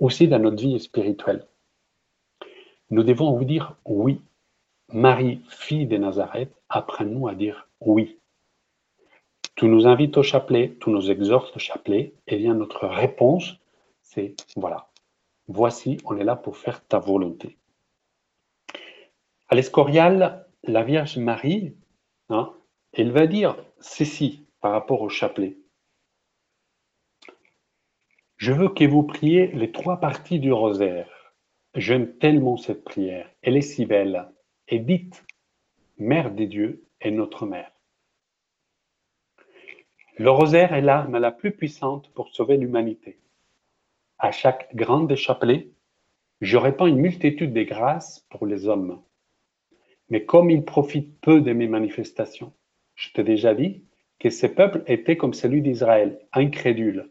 aussi 0.00 0.26
dans 0.26 0.38
notre 0.38 0.60
vie 0.60 0.80
spirituelle. 0.80 1.46
Nous 2.90 3.02
devons 3.02 3.36
vous 3.36 3.44
dire 3.44 3.76
oui. 3.84 4.20
Marie, 4.90 5.42
fille 5.50 5.86
de 5.86 5.98
Nazareth, 5.98 6.50
apprends-nous 6.70 7.28
à 7.28 7.34
dire 7.34 7.68
oui. 7.82 8.16
Tu 9.54 9.66
nous 9.66 9.86
invites 9.86 10.16
au 10.16 10.22
chapelet, 10.22 10.78
tu 10.80 10.88
nous 10.88 11.10
exhortes 11.10 11.54
au 11.56 11.58
chapelet, 11.58 12.14
et 12.26 12.38
bien 12.38 12.54
notre 12.54 12.86
réponse, 12.86 13.58
c'est 14.00 14.34
voilà, 14.56 14.88
voici, 15.46 15.98
on 16.06 16.16
est 16.16 16.24
là 16.24 16.36
pour 16.36 16.56
faire 16.56 16.82
ta 16.86 16.98
volonté. 16.98 17.58
À 19.50 19.54
l'Escorial, 19.54 20.46
la 20.64 20.84
Vierge 20.84 21.18
Marie 21.18 21.74
Hein, 22.30 22.54
elle 22.92 23.10
va 23.10 23.26
dire 23.26 23.56
ceci 23.80 24.46
par 24.60 24.72
rapport 24.72 25.02
au 25.02 25.08
chapelet. 25.08 25.56
Je 28.36 28.52
veux 28.52 28.68
que 28.68 28.84
vous 28.84 29.02
priez 29.02 29.48
les 29.48 29.72
trois 29.72 29.98
parties 29.98 30.38
du 30.38 30.52
rosaire. 30.52 31.34
J'aime 31.74 32.16
tellement 32.18 32.56
cette 32.56 32.84
prière. 32.84 33.30
Elle 33.42 33.56
est 33.56 33.62
si 33.62 33.86
belle. 33.86 34.28
Et 34.68 34.78
dites, 34.78 35.24
Mère 35.98 36.30
des 36.30 36.46
dieux 36.46 36.84
est 37.00 37.10
notre 37.10 37.46
mère. 37.46 37.72
Le 40.16 40.30
rosaire 40.30 40.72
est 40.72 40.80
l'arme 40.80 41.18
la 41.18 41.32
plus 41.32 41.52
puissante 41.52 42.12
pour 42.12 42.28
sauver 42.34 42.56
l'humanité. 42.56 43.18
À 44.18 44.30
chaque 44.30 44.74
grande 44.74 45.14
chapelet, 45.14 45.70
je 46.40 46.56
répands 46.56 46.86
une 46.86 47.00
multitude 47.00 47.52
de 47.52 47.62
grâces 47.62 48.26
pour 48.30 48.46
les 48.46 48.68
hommes. 48.68 49.02
Mais 50.08 50.24
comme 50.24 50.50
ils 50.50 50.64
profitent 50.64 51.20
peu 51.20 51.40
de 51.40 51.52
mes 51.52 51.68
manifestations, 51.68 52.52
je 52.94 53.10
t'ai 53.12 53.24
déjà 53.24 53.54
dit 53.54 53.84
que 54.18 54.30
ces 54.30 54.54
peuples 54.54 54.82
étaient 54.86 55.16
comme 55.16 55.34
celui 55.34 55.62
d'Israël, 55.62 56.18
incrédules, 56.32 57.10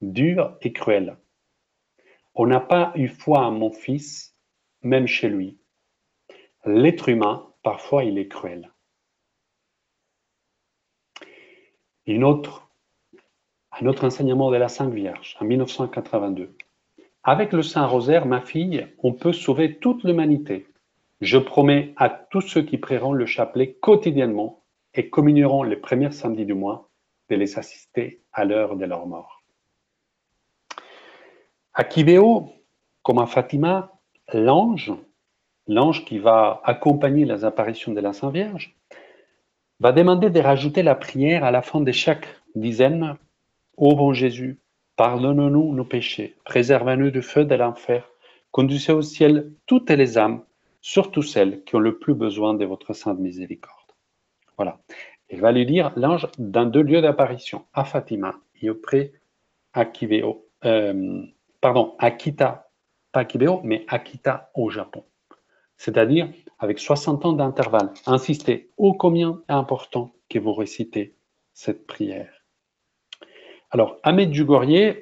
durs 0.00 0.56
et 0.62 0.72
cruels. 0.72 1.16
On 2.34 2.46
n'a 2.46 2.60
pas 2.60 2.92
eu 2.94 3.08
foi 3.08 3.40
en 3.40 3.52
mon 3.52 3.70
Fils, 3.70 4.36
même 4.82 5.06
chez 5.06 5.28
lui. 5.28 5.58
L'être 6.64 7.08
humain, 7.08 7.52
parfois, 7.62 8.04
il 8.04 8.18
est 8.18 8.28
cruel. 8.28 8.72
Une 12.06 12.24
autre, 12.24 12.70
un 13.72 13.86
autre 13.86 14.04
enseignement 14.04 14.50
de 14.50 14.56
la 14.56 14.68
Sainte 14.68 14.94
Vierge, 14.94 15.36
en 15.40 15.44
1982. 15.44 16.56
Avec 17.22 17.52
le 17.52 17.62
Saint 17.62 17.86
Rosaire, 17.86 18.24
ma 18.24 18.40
fille, 18.40 18.86
on 18.98 19.12
peut 19.12 19.32
sauver 19.32 19.78
toute 19.78 20.04
l'humanité. 20.04 20.67
Je 21.20 21.38
promets 21.38 21.94
à 21.96 22.08
tous 22.08 22.42
ceux 22.42 22.62
qui 22.62 22.78
prieront 22.78 23.12
le 23.12 23.26
chapelet 23.26 23.72
quotidiennement 23.74 24.62
et 24.94 25.10
communieront 25.10 25.64
les 25.64 25.76
premiers 25.76 26.12
samedis 26.12 26.46
du 26.46 26.54
mois 26.54 26.90
de 27.28 27.36
les 27.36 27.58
assister 27.58 28.22
à 28.32 28.44
l'heure 28.44 28.76
de 28.76 28.84
leur 28.84 29.06
mort. 29.06 29.42
À 31.74 31.84
Kibéo, 31.84 32.52
comme 33.02 33.18
à 33.18 33.26
Fatima, 33.26 33.92
l'ange, 34.32 34.92
l'ange 35.66 36.04
qui 36.04 36.18
va 36.18 36.60
accompagner 36.64 37.24
les 37.24 37.44
apparitions 37.44 37.92
de 37.92 38.00
la 38.00 38.12
Sainte 38.12 38.32
Vierge, 38.32 38.76
va 39.80 39.92
demander 39.92 40.30
de 40.30 40.40
rajouter 40.40 40.82
la 40.82 40.94
prière 40.94 41.44
à 41.44 41.50
la 41.50 41.62
fin 41.62 41.80
de 41.80 41.92
chaque 41.92 42.28
dizaine. 42.54 43.16
Ô 43.76 43.94
bon 43.94 44.12
Jésus, 44.12 44.58
pardonne-nous 44.96 45.74
nos 45.74 45.84
péchés, 45.84 46.36
préserve-nous 46.44 47.10
du 47.10 47.22
feu 47.22 47.44
de 47.44 47.54
l'enfer, 47.54 48.08
conduisez 48.50 48.92
au 48.92 49.02
ciel 49.02 49.52
toutes 49.66 49.90
les 49.90 50.18
âmes 50.18 50.42
surtout 50.88 51.20
celles 51.20 51.64
qui 51.64 51.76
ont 51.76 51.80
le 51.80 51.98
plus 51.98 52.14
besoin 52.14 52.54
de 52.54 52.64
votre 52.64 52.94
sainte 52.94 53.18
miséricorde. 53.18 53.92
Voilà. 54.56 54.80
Il 55.28 55.38
va 55.38 55.52
lui 55.52 55.66
dire 55.66 55.92
l'ange 55.96 56.26
dans 56.38 56.64
deux 56.64 56.80
lieux 56.80 57.02
d'apparition, 57.02 57.66
à 57.74 57.84
Fatima 57.84 58.40
et 58.62 58.70
auprès 58.70 59.12
euh, 60.64 61.22
pardon, 61.60 61.94
Akita, 61.98 62.70
pas 63.12 63.20
Akibeo, 63.20 63.60
mais 63.64 63.84
Akita 63.88 64.50
au 64.54 64.70
Japon. 64.70 65.04
C'est-à-dire 65.76 66.32
avec 66.58 66.78
60 66.78 67.26
ans 67.26 67.32
d'intervalle. 67.34 67.92
Insistez, 68.06 68.70
ô 68.78 68.94
combien 68.94 69.42
important 69.48 70.14
que 70.30 70.38
vous 70.38 70.54
récitez 70.54 71.14
cette 71.52 71.86
prière. 71.86 72.32
Alors, 73.70 73.98
à 74.02 74.12
Medjugorje, 74.12 74.96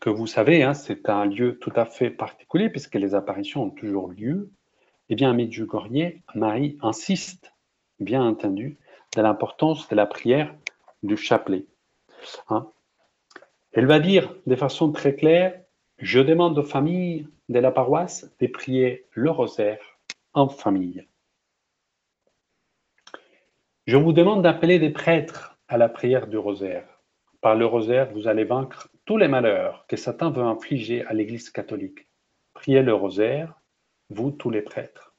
que 0.00 0.10
vous 0.10 0.26
savez, 0.26 0.64
hein, 0.64 0.74
c'est 0.74 1.08
un 1.08 1.26
lieu 1.26 1.60
tout 1.60 1.72
à 1.76 1.84
fait 1.86 2.10
particulier 2.10 2.70
puisque 2.70 2.96
les 2.96 3.14
apparitions 3.14 3.62
ont 3.62 3.70
toujours 3.70 4.08
lieu. 4.08 4.50
Eh 5.10 5.16
bien, 5.16 5.34
Medjugorje, 5.34 6.22
Marie 6.34 6.78
insiste, 6.80 7.52
bien 8.00 8.22
entendu, 8.22 8.78
de 9.14 9.20
l'importance 9.20 9.86
de 9.88 9.96
la 9.96 10.06
prière 10.06 10.54
du 11.02 11.16
chapelet. 11.16 11.66
Hein. 12.48 12.70
Elle 13.72 13.86
va 13.86 14.00
dire 14.00 14.34
de 14.46 14.56
façon 14.56 14.92
très 14.92 15.14
claire, 15.14 15.60
je 15.98 16.20
demande 16.20 16.58
aux 16.58 16.64
familles 16.64 17.28
de 17.50 17.58
la 17.58 17.70
paroisse 17.70 18.34
de 18.40 18.46
prier 18.46 19.06
le 19.12 19.30
rosaire 19.30 19.98
en 20.32 20.48
famille. 20.48 21.06
Je 23.86 23.98
vous 23.98 24.14
demande 24.14 24.42
d'appeler 24.42 24.78
des 24.78 24.90
prêtres 24.90 25.58
à 25.68 25.76
la 25.76 25.90
prière 25.90 26.26
du 26.28 26.38
rosaire. 26.38 26.88
Par 27.42 27.54
le 27.54 27.66
rosaire, 27.66 28.10
vous 28.12 28.26
allez 28.26 28.44
vaincre 28.44 28.88
tous 29.04 29.18
les 29.18 29.28
malheurs 29.28 29.84
que 29.86 29.96
Satan 29.96 30.30
veut 30.30 30.42
infliger 30.42 31.04
à 31.04 31.12
l'Église 31.12 31.50
catholique. 31.50 32.08
Priez 32.54 32.82
le 32.82 32.94
rosaire, 32.94 33.60
vous 34.14 34.30
tous 34.30 34.50
les 34.50 34.62
prêtres. 34.62 35.14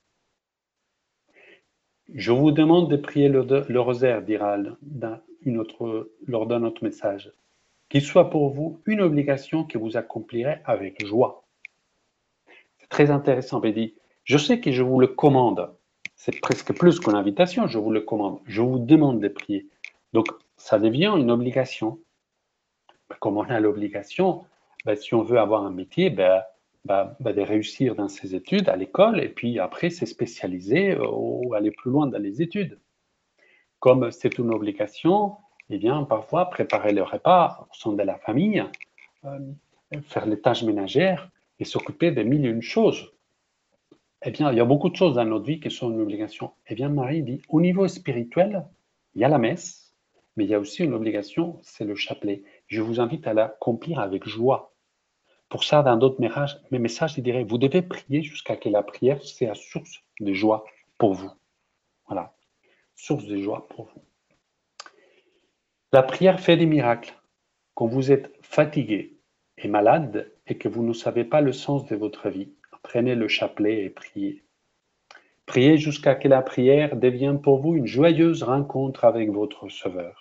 Je 2.14 2.32
vous 2.32 2.52
demande 2.52 2.90
de 2.90 2.98
prier 2.98 3.30
le, 3.30 3.80
rosaire, 3.80 4.22
dira 4.22 4.58
une 5.42 5.58
autre, 5.58 6.12
lors 6.28 6.46
d'un 6.46 6.64
autre 6.64 6.84
message, 6.84 7.32
qu'il 7.90 8.02
soit 8.02 8.30
pour 8.30 8.50
vous 8.50 8.82
une 8.86 9.02
obligation 9.02 9.64
que 9.64 9.78
vous 9.78 9.98
accomplirez 9.98 10.60
avec 10.66 11.06
joie. 11.06 11.44
C'est 12.78 12.90
très 12.90 13.10
intéressant. 13.10 13.60
Dit, 13.60 13.96
je 14.24 14.38
sais 14.38 14.60
que 14.60 14.72
je 14.72 14.84
vous 14.84 15.00
le 15.00 15.08
commande. 15.08 15.74
C'est 16.16 16.40
presque 16.40 16.74
plus 16.74 17.00
qu'une 17.00 17.16
invitation, 17.16 17.68
je 17.68 17.80
vous 17.80 17.92
le 17.92 18.02
commande. 18.02 18.40
Je 18.46 18.62
vous 18.62 18.80
demande 18.80 19.20
de 19.20 19.28
prier. 19.28 19.68
Donc, 20.14 20.28
ça 20.58 20.80
devient 20.80 21.14
une 21.18 21.32
obligation. 21.32 22.00
Comme 23.20 23.38
on 23.38 23.44
a 23.44 23.60
l'obligation, 23.60 24.46
ben, 24.86 24.96
si 24.96 25.14
on 25.14 25.24
veut 25.24 25.40
avoir 25.40 25.64
un 25.64 25.72
métier, 25.72 26.10
ben, 26.10 26.42
ben, 26.86 27.15
de 27.20 27.42
réussir 27.42 27.96
dans 27.96 28.08
ses 28.08 28.36
études 28.36 28.70
à 28.70 28.75
l'école 28.75 29.20
et 29.20 29.30
puis 29.30 29.58
après 29.58 29.89
se 29.89 30.06
spécialiser 30.06 30.92
euh, 30.92 31.08
ou 31.12 31.56
aller 31.56 31.72
plus 31.72 31.89
loin 31.89 32.06
dans 32.06 32.22
les 32.22 32.44
études. 32.44 32.80
Comme 33.80 34.12
c'est 34.12 34.38
une 34.38 34.54
obligation, 34.54 35.38
eh 35.72 35.80
bien, 35.80 36.04
parfois 36.04 36.50
préparer 36.51 36.94
le 36.94 37.01
repas 37.01 37.68
au 37.72 37.74
sein 37.74 37.94
de 37.94 38.04
la 38.04 38.18
famille, 38.20 38.63
euh, 39.24 39.39
faire 40.04 40.27
les 40.27 40.39
tâches 40.39 40.62
ménagères 40.62 41.32
et 41.60 41.65
s'occuper 41.65 42.12
de 42.12 42.22
mille 42.22 42.46
et 42.46 42.50
une 42.50 42.62
choses. 42.62 43.12
Eh 44.24 44.30
bien, 44.30 44.51
il 44.51 44.58
y 44.58 44.62
a 44.62 44.65
beaucoup 44.65 44.89
de 44.89 44.96
choses 44.96 45.15
dans 45.15 45.25
notre 45.25 45.46
vie 45.46 45.60
qui 45.60 45.72
sont 45.72 45.92
une 45.92 46.01
obligation. 46.01 46.51
Eh 46.68 46.75
bien, 46.75 46.89
Marie 46.89 47.24
dit, 47.24 47.42
au 47.50 47.62
niveau 47.62 47.88
spirituel, 47.88 48.63
il 49.15 49.22
y 49.22 49.24
a 49.24 49.27
la 49.27 49.39
messe, 49.39 49.96
mais 50.36 50.44
il 50.44 50.51
y 50.51 50.54
a 50.54 50.60
aussi 50.60 50.84
une 50.84 50.94
obligation, 50.94 51.58
c'est 51.63 51.86
le 51.86 51.96
chapelet. 51.96 52.44
Je 52.68 52.82
vous 52.82 53.00
invite 53.00 53.25
à 53.25 53.34
l'accomplir 53.34 54.00
avec 54.00 54.27
joie. 54.27 54.75
Pour 55.50 55.64
ça, 55.64 55.84
dans 55.84 55.98
d'autres 55.98 56.20
mes 56.72 56.80
messages, 56.80 57.18
il 57.18 57.24
dirait, 57.24 57.44
vous 57.44 57.58
devez 57.58 57.82
prier 57.82 58.24
jusqu'à 58.24 58.56
que 58.56 58.70
la 58.70 58.84
prière 58.84 59.22
soit 59.22 59.56
source 59.56 60.02
de 60.20 60.34
joie 60.34 60.66
pour 60.98 61.14
vous. 61.14 61.32
Voilà, 62.08 62.36
source 62.96 63.25
de 63.25 63.38
joie 63.38 63.68
pour 63.70 63.86
vous. 63.86 64.02
La 65.92 66.04
prière 66.04 66.40
fait 66.40 66.58
des 66.58 66.66
miracles. 66.66 67.16
Quand 67.74 67.88
vous 67.88 68.12
êtes 68.12 68.32
fatigué 68.42 69.18
et 69.58 69.68
malade 69.68 70.32
et 70.48 70.58
que 70.58 70.68
vous 70.68 70.84
ne 70.84 70.94
savez 70.94 71.24
pas 71.24 71.42
le 71.42 71.54
sens 71.54 71.86
de 71.86 71.96
votre 71.96 72.30
vie, 72.30 72.54
prenez 72.84 73.16
le 73.16 73.28
chapelet 73.28 73.84
et 73.84 73.90
priez. 73.90 74.44
Priez 75.46 75.78
jusqu'à 75.78 76.16
que 76.16 76.28
la 76.28 76.42
prière 76.42 76.96
devienne 76.96 77.42
pour 77.42 77.60
vous 77.60 77.75
une 77.75 77.86
joyeuse 77.86 78.44
rencontre 78.44 79.06
avec 79.06 79.30
votre 79.30 79.70
Sauveur. 79.70 80.18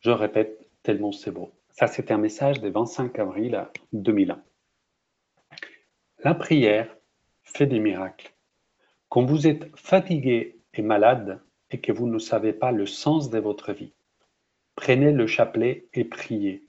Je 0.00 0.10
répète, 0.10 0.68
tellement 0.82 1.12
c'est 1.12 1.30
beau. 1.30 1.55
Ça, 1.78 1.86
c'est 1.88 2.10
un 2.10 2.16
message 2.16 2.62
du 2.62 2.70
25 2.70 3.18
avril 3.18 3.68
2001. 3.92 4.42
La 6.24 6.34
prière 6.34 6.88
fait 7.42 7.66
des 7.66 7.80
miracles. 7.80 8.32
Quand 9.10 9.26
vous 9.26 9.46
êtes 9.46 9.68
fatigué 9.76 10.58
et 10.72 10.80
malade 10.80 11.38
et 11.70 11.78
que 11.78 11.92
vous 11.92 12.06
ne 12.06 12.18
savez 12.18 12.54
pas 12.54 12.72
le 12.72 12.86
sens 12.86 13.28
de 13.28 13.38
votre 13.38 13.74
vie, 13.74 13.92
prenez 14.74 15.12
le 15.12 15.26
chapelet 15.26 15.86
et 15.92 16.04
priez. 16.04 16.66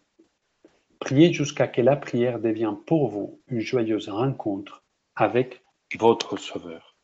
Priez 0.99 1.31
jusqu'à 1.31 1.69
que 1.69 1.81
la 1.81 1.95
prière 1.95 2.39
devienne 2.39 2.75
pour 2.75 3.07
vous 3.07 3.39
une 3.47 3.61
joyeuse 3.61 4.09
rencontre 4.09 4.83
avec 5.15 5.63
votre 5.97 6.35
Sauveur. 6.35 6.97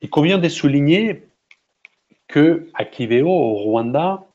Il 0.00 0.10
convient 0.10 0.38
de 0.38 0.48
souligner 0.48 1.28
que 2.26 2.68
à 2.74 2.84
Kiveo, 2.84 3.28
au 3.28 3.54
Rwanda, 3.54 4.26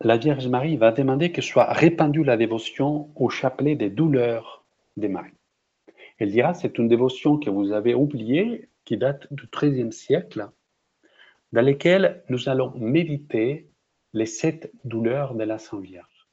la 0.00 0.16
Vierge 0.16 0.46
Marie 0.46 0.76
va 0.76 0.92
demander 0.92 1.32
que 1.32 1.42
soit 1.42 1.72
répandue 1.72 2.22
la 2.22 2.36
dévotion 2.36 3.10
au 3.16 3.28
chapelet 3.28 3.74
des 3.74 3.90
douleurs 3.90 4.64
des 4.96 5.08
Maries. 5.08 5.32
Elle 6.18 6.30
dira, 6.30 6.54
c'est 6.54 6.78
une 6.78 6.88
dévotion 6.88 7.36
que 7.38 7.50
vous 7.50 7.72
avez 7.72 7.94
oubliée, 7.94 8.68
qui 8.84 8.96
date 8.96 9.26
du 9.32 9.48
XIIIe 9.52 9.92
siècle, 9.92 10.48
dans 11.52 11.62
laquelle 11.62 12.22
nous 12.28 12.48
allons 12.48 12.72
méditer 12.76 13.68
les 14.12 14.26
sept 14.26 14.70
douleurs 14.84 15.34
de 15.34 15.44
la 15.44 15.58
Sainte 15.58 15.82
Vierge. 15.82 16.28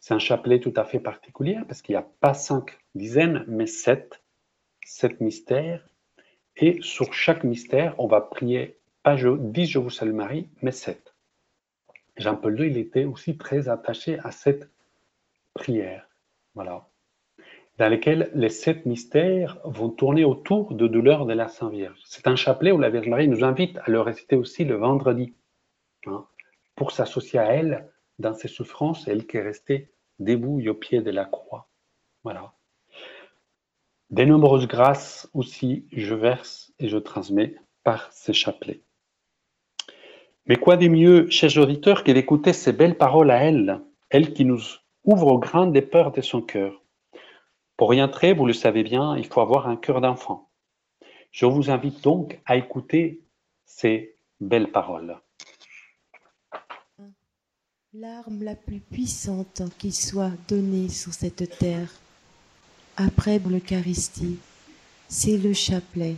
C'est 0.00 0.14
un 0.14 0.18
chapelet 0.20 0.60
tout 0.60 0.72
à 0.76 0.84
fait 0.84 1.00
particulier 1.00 1.58
parce 1.66 1.82
qu'il 1.82 1.94
n'y 1.94 2.00
a 2.00 2.08
pas 2.20 2.34
cinq 2.34 2.78
dizaines, 2.94 3.44
mais 3.48 3.66
sept, 3.66 4.22
sept 4.84 5.20
mystères. 5.20 5.84
Et 6.56 6.78
sur 6.82 7.12
chaque 7.12 7.44
mystère, 7.44 7.94
on 7.98 8.06
va 8.06 8.20
prier 8.20 8.78
pas 9.02 9.16
dix 9.16 9.66
Je 9.66 9.78
vous 9.78 9.90
salue 9.90 10.14
Marie, 10.14 10.48
mais 10.62 10.72
sept. 10.72 11.07
Jean-Paul 12.18 12.60
II, 12.60 12.70
il 12.70 12.76
était 12.76 13.04
aussi 13.04 13.36
très 13.36 13.68
attaché 13.68 14.18
à 14.20 14.30
cette 14.30 14.68
prière, 15.54 16.08
voilà, 16.54 16.88
dans 17.78 17.88
laquelle 17.88 18.30
les 18.34 18.48
sept 18.48 18.86
mystères 18.86 19.58
vont 19.64 19.88
tourner 19.88 20.24
autour 20.24 20.74
de 20.74 20.88
douleurs 20.88 21.26
de 21.26 21.32
la 21.32 21.48
Sainte 21.48 21.72
Vierge. 21.72 22.00
C'est 22.04 22.26
un 22.26 22.36
chapelet 22.36 22.72
où 22.72 22.78
la 22.78 22.90
Vierge 22.90 23.08
Marie 23.08 23.28
nous 23.28 23.44
invite 23.44 23.78
à 23.78 23.90
le 23.90 24.00
réciter 24.00 24.36
aussi 24.36 24.64
le 24.64 24.74
vendredi, 24.74 25.34
hein, 26.06 26.26
pour 26.74 26.90
s'associer 26.90 27.38
à 27.38 27.52
elle 27.52 27.88
dans 28.18 28.34
ses 28.34 28.48
souffrances, 28.48 29.06
elle 29.06 29.26
qui 29.26 29.36
est 29.36 29.42
restée 29.42 29.92
debout 30.18 30.60
au 30.66 30.74
pied 30.74 31.00
de 31.00 31.10
la 31.10 31.24
croix. 31.24 31.68
Voilà. 32.24 32.52
Des 34.10 34.26
nombreuses 34.26 34.66
grâces 34.66 35.28
aussi, 35.34 35.86
je 35.92 36.14
verse 36.14 36.72
et 36.80 36.88
je 36.88 36.98
transmets 36.98 37.54
par 37.84 38.12
ces 38.12 38.32
chapelets. 38.32 38.82
Mais 40.48 40.56
quoi 40.56 40.78
de 40.78 40.88
mieux, 40.88 41.28
chers 41.28 41.58
auditeurs, 41.58 42.04
que 42.04 42.12
d'écouter 42.12 42.54
ces 42.54 42.72
belles 42.72 42.96
paroles 42.96 43.30
à 43.30 43.44
elle, 43.44 43.82
elle 44.08 44.32
qui 44.32 44.46
nous 44.46 44.62
ouvre 45.04 45.26
aux 45.26 45.38
grandes 45.38 45.78
peurs 45.82 46.10
de 46.10 46.22
son 46.22 46.40
cœur. 46.40 46.82
Pour 47.76 47.92
y 47.92 48.02
entrer, 48.02 48.32
vous 48.32 48.46
le 48.46 48.54
savez 48.54 48.82
bien, 48.82 49.16
il 49.16 49.26
faut 49.26 49.42
avoir 49.42 49.68
un 49.68 49.76
cœur 49.76 50.00
d'enfant. 50.00 50.48
Je 51.30 51.44
vous 51.44 51.70
invite 51.70 52.02
donc 52.02 52.40
à 52.46 52.56
écouter 52.56 53.20
ces 53.66 54.16
belles 54.40 54.72
paroles. 54.72 55.18
L'arme 57.92 58.42
la 58.42 58.54
plus 58.54 58.80
puissante 58.80 59.62
qui 59.78 59.92
soit 59.92 60.32
donnée 60.48 60.88
sur 60.88 61.12
cette 61.12 61.58
terre, 61.58 61.90
après 62.96 63.38
l'Eucharistie, 63.38 64.38
c'est 65.08 65.36
le 65.36 65.52
chapelet. 65.52 66.16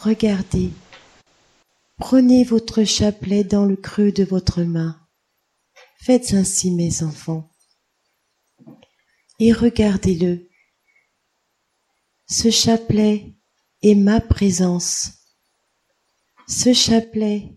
Regardez, 0.00 0.70
Prenez 1.98 2.42
votre 2.42 2.82
chapelet 2.82 3.44
dans 3.44 3.64
le 3.64 3.76
creux 3.76 4.10
de 4.10 4.24
votre 4.24 4.62
main. 4.62 5.00
Faites 6.00 6.34
ainsi, 6.34 6.72
mes 6.72 7.04
enfants. 7.04 7.52
Et 9.38 9.52
regardez-le. 9.52 10.48
Ce 12.26 12.50
chapelet 12.50 13.36
est 13.82 13.94
ma 13.94 14.20
présence. 14.20 15.24
Ce 16.48 16.72
chapelet 16.72 17.56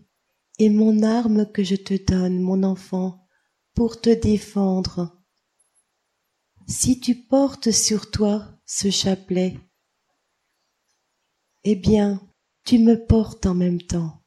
est 0.60 0.68
mon 0.68 1.02
arme 1.02 1.50
que 1.50 1.64
je 1.64 1.74
te 1.74 1.94
donne, 1.94 2.40
mon 2.40 2.62
enfant, 2.62 3.26
pour 3.74 4.00
te 4.00 4.10
défendre. 4.10 5.20
Si 6.68 7.00
tu 7.00 7.16
portes 7.16 7.72
sur 7.72 8.10
toi 8.10 8.46
ce 8.66 8.90
chapelet, 8.90 9.58
eh 11.64 11.74
bien, 11.74 12.20
tu 12.64 12.78
me 12.78 13.04
portes 13.04 13.46
en 13.46 13.54
même 13.54 13.82
temps. 13.82 14.22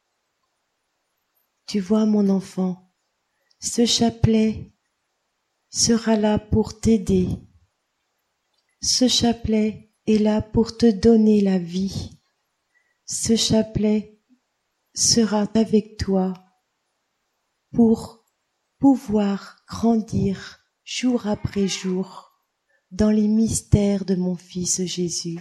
Tu 1.72 1.80
vois, 1.80 2.06
mon 2.06 2.28
enfant, 2.28 2.94
ce 3.62 3.86
chapelet 3.86 4.74
sera 5.70 6.18
là 6.18 6.38
pour 6.38 6.82
t'aider. 6.82 7.30
Ce 8.82 9.08
chapelet 9.08 9.94
est 10.06 10.18
là 10.18 10.42
pour 10.42 10.76
te 10.76 10.92
donner 10.92 11.40
la 11.40 11.58
vie. 11.58 12.20
Ce 13.06 13.38
chapelet 13.38 14.22
sera 14.94 15.44
avec 15.54 15.96
toi 15.96 16.34
pour 17.72 18.26
pouvoir 18.78 19.64
grandir 19.66 20.60
jour 20.84 21.26
après 21.26 21.70
jour 21.70 22.34
dans 22.92 23.12
les 23.12 23.30
mystères 23.30 24.04
de 24.04 24.16
mon 24.16 24.36
Fils 24.36 24.84
Jésus. 24.84 25.40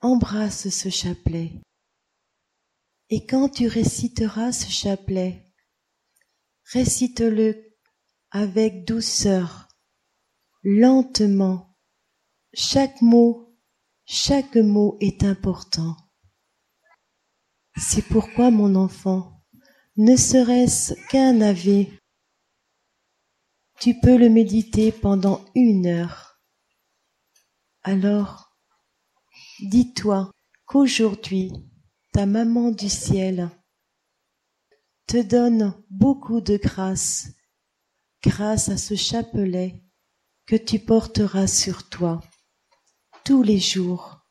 Embrasse 0.00 0.70
ce 0.70 0.88
chapelet 0.88 1.52
et 3.14 3.24
quand 3.26 3.48
tu 3.48 3.68
réciteras 3.68 4.50
ce 4.50 4.68
chapelet, 4.68 5.48
récite-le 6.72 7.76
avec 8.32 8.84
douceur, 8.84 9.68
lentement. 10.64 11.78
Chaque 12.54 13.00
mot, 13.02 13.56
chaque 14.04 14.56
mot 14.56 14.96
est 14.98 15.22
important. 15.22 15.96
C'est 17.76 18.02
pourquoi, 18.02 18.50
mon 18.50 18.74
enfant, 18.74 19.44
ne 19.96 20.16
serait-ce 20.16 20.94
qu'un 21.08 21.40
ave, 21.40 21.86
tu 23.78 23.94
peux 24.00 24.18
le 24.18 24.28
méditer 24.28 24.90
pendant 24.90 25.44
une 25.54 25.86
heure. 25.86 26.40
Alors, 27.84 28.58
dis-toi 29.60 30.32
qu'aujourd'hui, 30.66 31.52
ta 32.14 32.26
maman 32.26 32.70
du 32.70 32.88
ciel 32.88 33.50
te 35.08 35.20
donne 35.20 35.74
beaucoup 35.90 36.40
de 36.40 36.56
grâce 36.56 37.26
grâce 38.22 38.68
à 38.68 38.76
ce 38.76 38.94
chapelet 38.94 39.82
que 40.46 40.54
tu 40.54 40.78
porteras 40.78 41.48
sur 41.48 41.88
toi 41.88 42.22
tous 43.24 43.42
les 43.42 43.58
jours 43.58 44.24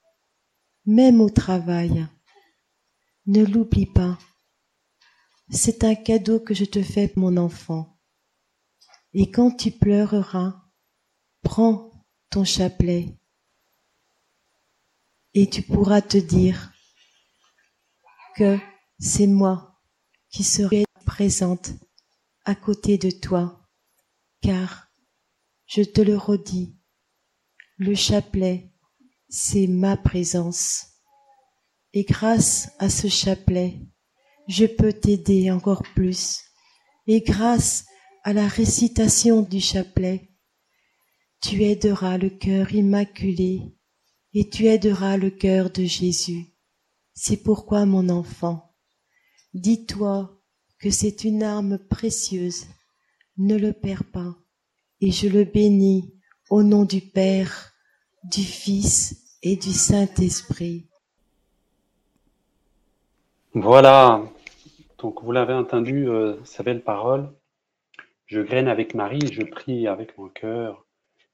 même 0.85 1.19
au 1.19 1.29
travail. 1.29 2.07
Ne 3.25 3.43
l'oublie 3.43 3.85
pas. 3.85 4.17
C'est 5.49 5.83
un 5.83 5.95
cadeau 5.95 6.39
que 6.39 6.53
je 6.53 6.65
te 6.65 6.81
fais, 6.81 7.11
mon 7.15 7.37
enfant. 7.37 7.99
Et 9.13 9.29
quand 9.29 9.51
tu 9.51 9.71
pleureras, 9.71 10.61
prends 11.41 11.91
ton 12.29 12.43
chapelet 12.43 13.17
et 15.33 15.49
tu 15.49 15.61
pourras 15.61 16.01
te 16.01 16.17
dire 16.17 16.72
que 18.35 18.57
c'est 18.99 19.27
moi 19.27 19.79
qui 20.29 20.43
serai 20.43 20.85
présente 21.05 21.71
à 22.45 22.55
côté 22.55 22.97
de 22.97 23.09
toi, 23.09 23.67
car, 24.41 24.87
je 25.65 25.83
te 25.83 26.01
le 26.01 26.17
redis, 26.17 26.75
le 27.77 27.95
chapelet, 27.95 28.71
c'est 29.29 29.67
ma 29.67 29.97
présence. 29.97 30.87
Et 31.93 32.03
grâce 32.03 32.71
à 32.79 32.89
ce 32.89 33.07
chapelet, 33.07 33.79
je 34.47 34.65
peux 34.65 34.93
t'aider 34.93 35.51
encore 35.51 35.83
plus. 35.95 36.39
Et 37.07 37.21
grâce 37.21 37.85
à 38.23 38.33
la 38.33 38.47
récitation 38.47 39.41
du 39.41 39.59
chapelet, 39.59 40.31
tu 41.41 41.63
aideras 41.63 42.17
le 42.17 42.29
cœur 42.29 42.73
immaculé 42.73 43.75
et 44.33 44.49
tu 44.49 44.67
aideras 44.67 45.17
le 45.17 45.29
cœur 45.29 45.69
de 45.71 45.83
Jésus. 45.83 46.52
C'est 47.13 47.43
pourquoi, 47.43 47.85
mon 47.85 48.09
enfant, 48.09 48.73
dis-toi 49.53 50.39
que 50.79 50.89
c'est 50.89 51.23
une 51.23 51.43
arme 51.43 51.77
précieuse. 51.77 52.65
Ne 53.37 53.57
le 53.57 53.71
perds 53.73 54.03
pas. 54.11 54.35
Et 55.01 55.11
je 55.11 55.27
le 55.27 55.43
bénis 55.43 56.13
au 56.49 56.63
nom 56.63 56.85
du 56.85 57.01
Père, 57.01 57.73
du 58.23 58.43
Fils 58.43 59.37
et 59.41 59.55
du 59.55 59.71
Saint-Esprit. 59.71 60.87
Voilà. 63.53 64.23
Donc 64.97 65.21
vous 65.23 65.31
l'avez 65.31 65.53
entendu, 65.53 66.09
euh, 66.09 66.35
sa 66.43 66.63
belle 66.63 66.83
parole. 66.83 67.31
Je 68.25 68.41
graine 68.41 68.67
avec 68.67 68.95
Marie, 68.95 69.31
je 69.31 69.43
prie 69.43 69.87
avec 69.87 70.17
mon 70.17 70.29
cœur. 70.29 70.85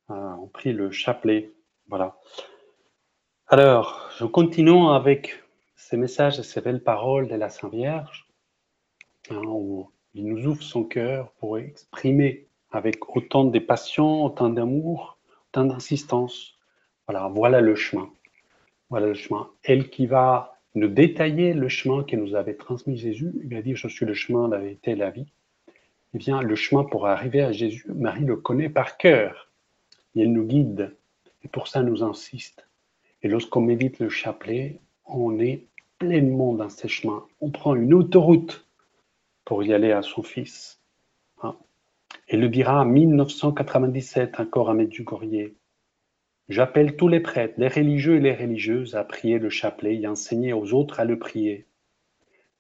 Euh, 0.09 0.33
on 0.41 0.47
prie 0.47 0.73
le 0.73 0.91
chapelet. 0.91 1.51
Voilà. 1.87 2.17
Alors, 3.47 4.09
je 4.17 4.25
continue 4.25 4.89
avec 4.89 5.43
ces 5.89 5.97
messages 5.97 6.37
et 6.37 6.43
ces 6.43 6.61
belles 6.61 6.83
paroles 6.83 7.27
de 7.27 7.33
la 7.33 7.49
Sainte 7.49 7.73
Vierge, 7.73 8.27
hein, 9.31 9.41
où 9.43 9.89
il 10.13 10.27
nous 10.27 10.45
ouvre 10.45 10.61
son 10.61 10.83
cœur 10.83 11.31
pour 11.39 11.57
exprimer 11.57 12.45
avec 12.69 13.15
autant 13.15 13.45
de 13.45 13.57
passion, 13.57 14.23
autant 14.23 14.49
d'amour, 14.49 15.17
autant 15.47 15.65
d'insistance. 15.65 16.59
Voilà, 17.07 17.27
voilà 17.29 17.59
le 17.59 17.73
chemin. 17.73 18.07
Voilà 18.91 19.07
le 19.07 19.15
chemin. 19.15 19.49
Elle 19.63 19.89
qui 19.89 20.05
va 20.05 20.59
nous 20.75 20.89
détailler 20.89 21.53
le 21.53 21.69
chemin 21.69 22.03
que 22.03 22.15
nous 22.15 22.35
avait 22.35 22.53
transmis 22.53 22.95
Jésus, 22.95 23.31
il 23.43 23.55
a 23.55 23.63
dit 23.63 23.75
Je 23.75 23.87
suis 23.87 24.05
le 24.05 24.13
chemin, 24.13 24.47
la 24.47 24.59
vérité 24.59 24.95
la 24.95 25.09
vie. 25.09 25.31
Eh 26.13 26.19
bien, 26.19 26.43
le 26.43 26.55
chemin 26.55 26.83
pour 26.83 27.07
arriver 27.07 27.41
à 27.41 27.51
Jésus, 27.51 27.87
Marie 27.95 28.25
le 28.25 28.35
connaît 28.35 28.69
par 28.69 28.97
cœur. 28.97 29.49
Et 30.13 30.21
elle 30.21 30.33
nous 30.33 30.45
guide. 30.45 30.95
Et 31.43 31.47
pour 31.47 31.67
ça, 31.67 31.81
nous 31.81 32.03
insiste. 32.03 32.67
Et 33.23 33.27
lorsqu'on 33.27 33.61
médite 33.61 33.97
le 33.97 34.09
chapelet, 34.09 34.81
on 35.09 35.39
est 35.39 35.65
pleinement 35.99 36.53
dans 36.53 36.69
ces 36.69 36.87
chemins. 36.87 37.25
On 37.41 37.51
prend 37.51 37.75
une 37.75 37.93
autoroute 37.93 38.65
pour 39.45 39.63
y 39.63 39.73
aller 39.73 39.91
à 39.91 40.01
son 40.01 40.23
fils. 40.23 40.81
Hein. 41.43 41.55
Et 42.29 42.37
le 42.37 42.49
dira 42.49 42.81
en 42.81 42.85
1997 42.85 44.39
encore 44.39 44.69
à 44.69 44.73
Medjugorje. 44.73 45.51
J'appelle 46.47 46.95
tous 46.95 47.07
les 47.07 47.19
prêtres, 47.19 47.55
les 47.57 47.67
religieux 47.67 48.15
et 48.15 48.21
les 48.21 48.33
religieuses 48.33 48.95
à 48.95 49.03
prier 49.03 49.37
le 49.37 49.49
chapelet 49.49 49.99
et 50.01 50.07
enseigner 50.07 50.53
aux 50.53 50.73
autres 50.73 50.99
à 50.99 51.05
le 51.05 51.19
prier. 51.19 51.67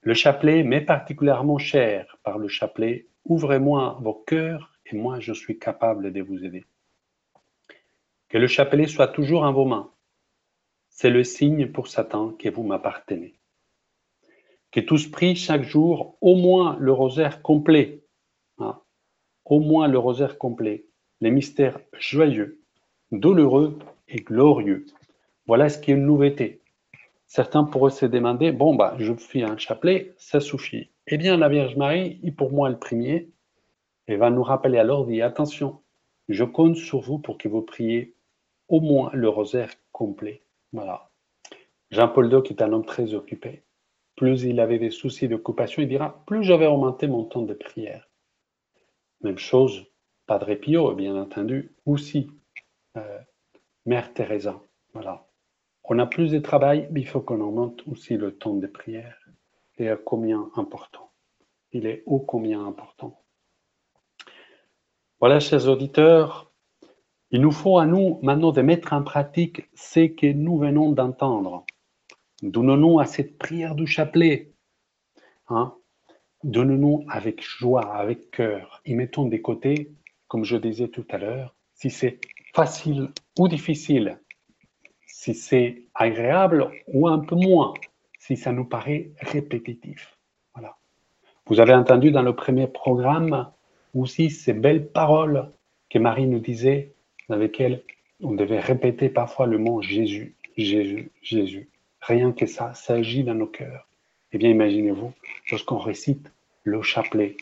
Le 0.01 0.13
chapelet 0.13 0.63
m'est 0.63 0.81
particulièrement 0.81 1.57
cher. 1.57 2.17
Par 2.23 2.37
le 2.37 2.47
chapelet, 2.47 3.07
ouvrez-moi 3.25 3.97
vos 4.01 4.13
cœurs 4.13 4.73
et 4.85 4.95
moi 4.95 5.19
je 5.19 5.33
suis 5.33 5.57
capable 5.57 6.11
de 6.11 6.21
vous 6.21 6.43
aider. 6.45 6.65
Que 8.27 8.37
le 8.37 8.47
chapelet 8.47 8.85
soit 8.85 9.07
toujours 9.07 9.43
en 9.43 9.53
vos 9.53 9.65
mains 9.65 9.91
c'est 11.01 11.09
le 11.09 11.23
signe 11.23 11.67
pour 11.67 11.87
Satan 11.87 12.33
que 12.33 12.49
vous 12.49 12.63
m'appartenez. 12.63 13.33
Que 14.69 14.81
tous 14.81 15.09
prient 15.09 15.37
chaque 15.37 15.63
jour 15.63 16.17
au 16.19 16.35
moins 16.35 16.75
le 16.77 16.91
rosaire 16.91 17.41
complet. 17.41 18.03
Hein. 18.57 18.77
Au 19.45 19.61
moins 19.61 19.87
le 19.87 19.97
rosaire 19.97 20.37
complet. 20.37 20.87
Les 21.21 21.31
mystères 21.31 21.79
joyeux, 21.97 22.59
douloureux 23.13 23.79
et 24.09 24.17
glorieux. 24.17 24.87
Voilà 25.47 25.69
ce 25.69 25.77
qui 25.79 25.91
est 25.91 25.93
une 25.93 26.05
nouveauté. 26.05 26.59
Certains 27.27 27.63
pourraient 27.63 27.91
se 27.91 28.05
demander, 28.05 28.51
bon, 28.51 28.75
bah, 28.75 28.95
je 28.99 29.13
fais 29.13 29.43
un 29.43 29.55
chapelet, 29.55 30.13
ça 30.17 30.41
suffit. 30.41 30.89
Eh 31.07 31.17
bien, 31.17 31.37
la 31.37 31.47
Vierge 31.47 31.77
Marie 31.77 32.19
est 32.25 32.31
pour 32.31 32.51
moi 32.51 32.69
le 32.69 32.77
premier 32.77 33.29
et 34.09 34.17
va 34.17 34.29
nous 34.31 34.43
rappeler 34.43 34.79
alors, 34.79 35.05
dit, 35.05 35.21
attention, 35.21 35.79
je 36.27 36.43
compte 36.43 36.75
sur 36.75 36.99
vous 36.99 37.19
pour 37.19 37.37
que 37.37 37.47
vous 37.47 37.61
priez 37.61 38.15
au 38.67 38.81
moins 38.81 39.11
le 39.13 39.29
rosaire 39.29 39.71
complet. 39.93 40.41
Voilà. 40.71 41.09
Jean-Paul 41.91 42.31
II 42.31 42.41
est 42.49 42.61
un 42.61 42.71
homme 42.71 42.85
très 42.85 43.13
occupé. 43.13 43.63
Plus 44.15 44.43
il 44.43 44.59
avait 44.59 44.79
des 44.79 44.91
soucis 44.91 45.27
d'occupation, 45.27 45.81
il 45.81 45.87
dira, 45.87 46.23
plus 46.25 46.43
j'avais 46.43 46.67
augmenté 46.67 47.07
mon 47.07 47.23
temps 47.23 47.41
de 47.41 47.53
prière. 47.53 48.09
Même 49.21 49.37
chose, 49.37 49.85
Padre 50.27 50.53
Pio, 50.55 50.93
bien 50.93 51.15
entendu, 51.15 51.73
aussi 51.85 52.29
euh, 52.97 53.19
Mère 53.85 54.13
Teresa. 54.13 54.61
Voilà. 54.93 55.27
On 55.83 55.97
a 55.97 56.05
plus 56.05 56.31
de 56.31 56.39
travail, 56.39 56.87
mais 56.91 57.01
il 57.01 57.07
faut 57.07 57.21
qu'on 57.21 57.41
augmente 57.41 57.81
aussi 57.87 58.15
le 58.15 58.37
temps 58.37 58.53
de 58.53 58.67
prière. 58.67 59.17
Et 59.77 59.89
à 59.89 59.95
combien 59.95 60.51
important. 60.55 61.11
Il 61.71 61.87
est 61.87 62.03
ô 62.05 62.19
combien 62.19 62.65
important. 62.65 63.23
Voilà, 65.19 65.39
chers 65.39 65.67
auditeurs, 65.67 66.48
il 67.31 67.41
nous 67.41 67.51
faut 67.51 67.77
à 67.77 67.85
nous 67.85 68.19
maintenant 68.23 68.51
de 68.51 68.61
mettre 68.61 68.93
en 68.93 69.03
pratique 69.03 69.69
ce 69.75 70.07
que 70.07 70.31
nous 70.31 70.57
venons 70.57 70.91
d'entendre. 70.91 71.65
Donnons-nous 72.41 72.99
à 72.99 73.05
cette 73.05 73.37
prière 73.37 73.75
du 73.75 73.85
chapelet. 73.85 74.53
Hein? 75.49 75.75
Donnons-nous 76.43 77.05
avec 77.07 77.43
joie, 77.43 77.93
avec 77.95 78.31
cœur. 78.31 78.81
Et 78.85 78.95
mettons 78.95 79.25
des 79.25 79.41
côtés, 79.41 79.91
comme 80.27 80.43
je 80.43 80.57
disais 80.57 80.87
tout 80.87 81.05
à 81.09 81.17
l'heure, 81.17 81.55
si 81.73 81.89
c'est 81.89 82.19
facile 82.55 83.09
ou 83.37 83.47
difficile, 83.47 84.19
si 85.05 85.35
c'est 85.35 85.83
agréable 85.93 86.71
ou 86.87 87.07
un 87.07 87.19
peu 87.19 87.35
moins, 87.35 87.73
si 88.17 88.37
ça 88.37 88.51
nous 88.51 88.65
paraît 88.65 89.11
répétitif. 89.19 90.17
Voilà. 90.55 90.77
Vous 91.45 91.59
avez 91.59 91.73
entendu 91.73 92.11
dans 92.11 92.23
le 92.23 92.35
premier 92.35 92.67
programme 92.67 93.51
aussi 93.93 94.29
ces 94.29 94.53
belles 94.53 94.91
paroles 94.91 95.51
que 95.89 95.99
Marie 95.99 96.27
nous 96.27 96.39
disait 96.39 96.95
avec 97.29 97.59
elle, 97.59 97.83
on 98.21 98.31
devait 98.31 98.59
répéter 98.59 99.09
parfois 99.09 99.45
le 99.45 99.57
mot 99.57 99.81
Jésus, 99.81 100.35
Jésus, 100.57 101.11
Jésus. 101.21 101.69
Rien 102.01 102.31
que 102.31 102.45
ça, 102.45 102.73
ça 102.73 102.95
agit 102.95 103.23
dans 103.23 103.35
nos 103.35 103.47
cœurs. 103.47 103.87
Eh 104.31 104.37
bien, 104.37 104.49
imaginez-vous, 104.49 105.13
lorsqu'on 105.51 105.79
récite 105.79 106.31
le 106.63 106.81
chapelet 106.81 107.37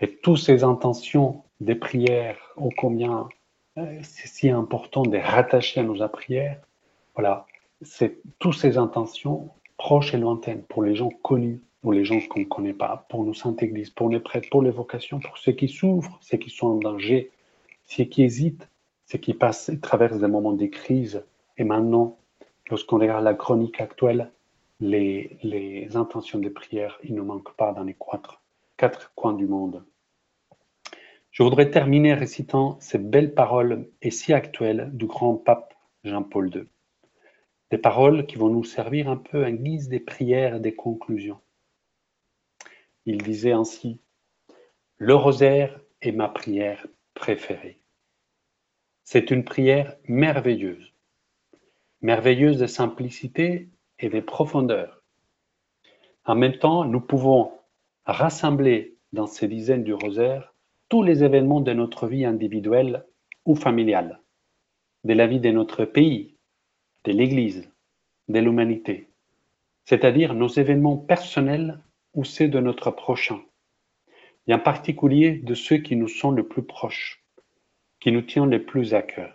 et 0.00 0.08
toutes 0.08 0.38
ces 0.38 0.64
intentions 0.64 1.42
des 1.60 1.74
prières, 1.74 2.52
ô 2.56 2.70
combien 2.76 3.28
euh, 3.78 3.98
c'est 4.02 4.28
si 4.28 4.50
important 4.50 5.02
de 5.02 5.18
rattacher 5.18 5.80
à 5.80 5.82
nos 5.82 6.08
prières, 6.08 6.60
voilà, 7.14 7.46
c'est 7.82 8.18
toutes 8.38 8.54
ces 8.54 8.76
intentions 8.78 9.50
proches 9.76 10.14
et 10.14 10.18
lointaines 10.18 10.62
pour 10.62 10.82
les 10.82 10.94
gens 10.94 11.10
connus, 11.10 11.60
pour 11.82 11.92
les 11.92 12.04
gens 12.04 12.20
qu'on 12.20 12.40
ne 12.40 12.44
connaît 12.44 12.72
pas, 12.72 13.06
pour 13.08 13.24
nos 13.24 13.34
saintes 13.34 13.62
églises, 13.62 13.90
pour 13.90 14.08
les 14.08 14.20
prêtres, 14.20 14.48
pour 14.50 14.62
les 14.62 14.70
vocations, 14.70 15.20
pour 15.20 15.38
ceux 15.38 15.52
qui 15.52 15.68
souffrent, 15.68 16.18
ceux 16.20 16.38
qui 16.38 16.50
sont 16.50 16.68
en 16.68 16.76
danger, 16.76 17.30
ceux 17.84 18.04
qui 18.04 18.22
hésitent, 18.22 18.68
ce 19.06 19.16
qui 19.16 19.34
passe 19.34 19.68
et 19.68 19.80
traverse 19.80 20.18
des 20.18 20.26
moments 20.26 20.52
de 20.52 20.66
crise. 20.66 21.24
Et 21.56 21.64
maintenant, 21.64 22.18
lorsqu'on 22.70 22.98
regarde 22.98 23.24
la 23.24 23.34
chronique 23.34 23.80
actuelle, 23.80 24.30
les, 24.80 25.88
intentions 25.94 26.38
de 26.38 26.48
prière, 26.48 26.98
il 27.02 27.14
ne 27.14 27.22
manque 27.22 27.54
pas 27.56 27.72
dans 27.72 27.84
les 27.84 27.94
quatre, 27.94 28.42
quatre 28.76 29.12
coins 29.14 29.34
du 29.34 29.46
monde. 29.46 29.84
Je 31.30 31.42
voudrais 31.42 31.70
terminer 31.70 32.14
récitant 32.14 32.78
ces 32.80 32.98
belles 32.98 33.34
paroles 33.34 33.88
et 34.02 34.10
si 34.10 34.32
actuelles 34.32 34.90
du 34.92 35.06
grand 35.06 35.34
pape 35.34 35.74
Jean-Paul 36.04 36.54
II. 36.54 36.64
Des 37.70 37.78
paroles 37.78 38.26
qui 38.26 38.36
vont 38.36 38.50
nous 38.50 38.64
servir 38.64 39.08
un 39.08 39.16
peu 39.16 39.44
en 39.44 39.50
guise 39.50 39.88
des 39.88 40.00
prières 40.00 40.56
et 40.56 40.60
des 40.60 40.74
conclusions. 40.74 41.40
Il 43.04 43.22
disait 43.22 43.52
ainsi 43.52 44.00
Le 44.96 45.14
rosaire 45.14 45.80
est 46.00 46.12
ma 46.12 46.28
prière 46.28 46.86
préférée. 47.14 47.83
C'est 49.06 49.30
une 49.30 49.44
prière 49.44 49.96
merveilleuse, 50.08 50.94
merveilleuse 52.00 52.58
de 52.58 52.66
simplicité 52.66 53.68
et 53.98 54.08
de 54.08 54.20
profondeur. 54.20 55.02
En 56.24 56.34
même 56.34 56.56
temps, 56.56 56.86
nous 56.86 57.02
pouvons 57.02 57.52
rassembler 58.06 58.96
dans 59.12 59.26
ces 59.26 59.46
dizaines 59.46 59.84
du 59.84 59.92
rosaire 59.92 60.54
tous 60.88 61.02
les 61.02 61.22
événements 61.22 61.60
de 61.60 61.74
notre 61.74 62.06
vie 62.06 62.24
individuelle 62.24 63.04
ou 63.44 63.54
familiale, 63.54 64.20
de 65.04 65.12
la 65.12 65.26
vie 65.26 65.40
de 65.40 65.50
notre 65.50 65.84
pays, 65.84 66.34
de 67.04 67.12
l'Église, 67.12 67.70
de 68.28 68.38
l'humanité, 68.38 69.10
c'est-à-dire 69.84 70.32
nos 70.32 70.48
événements 70.48 70.96
personnels 70.96 71.78
ou 72.14 72.24
ceux 72.24 72.48
de 72.48 72.58
notre 72.58 72.90
prochain, 72.90 73.42
et 74.46 74.54
en 74.54 74.58
particulier 74.58 75.32
de 75.32 75.54
ceux 75.54 75.76
qui 75.76 75.94
nous 75.94 76.08
sont 76.08 76.30
le 76.30 76.48
plus 76.48 76.62
proches, 76.62 77.23
qui 78.04 78.12
nous 78.12 78.20
tiennent 78.20 78.50
le 78.50 78.62
plus 78.62 78.92
à 78.92 79.00
cœur. 79.00 79.34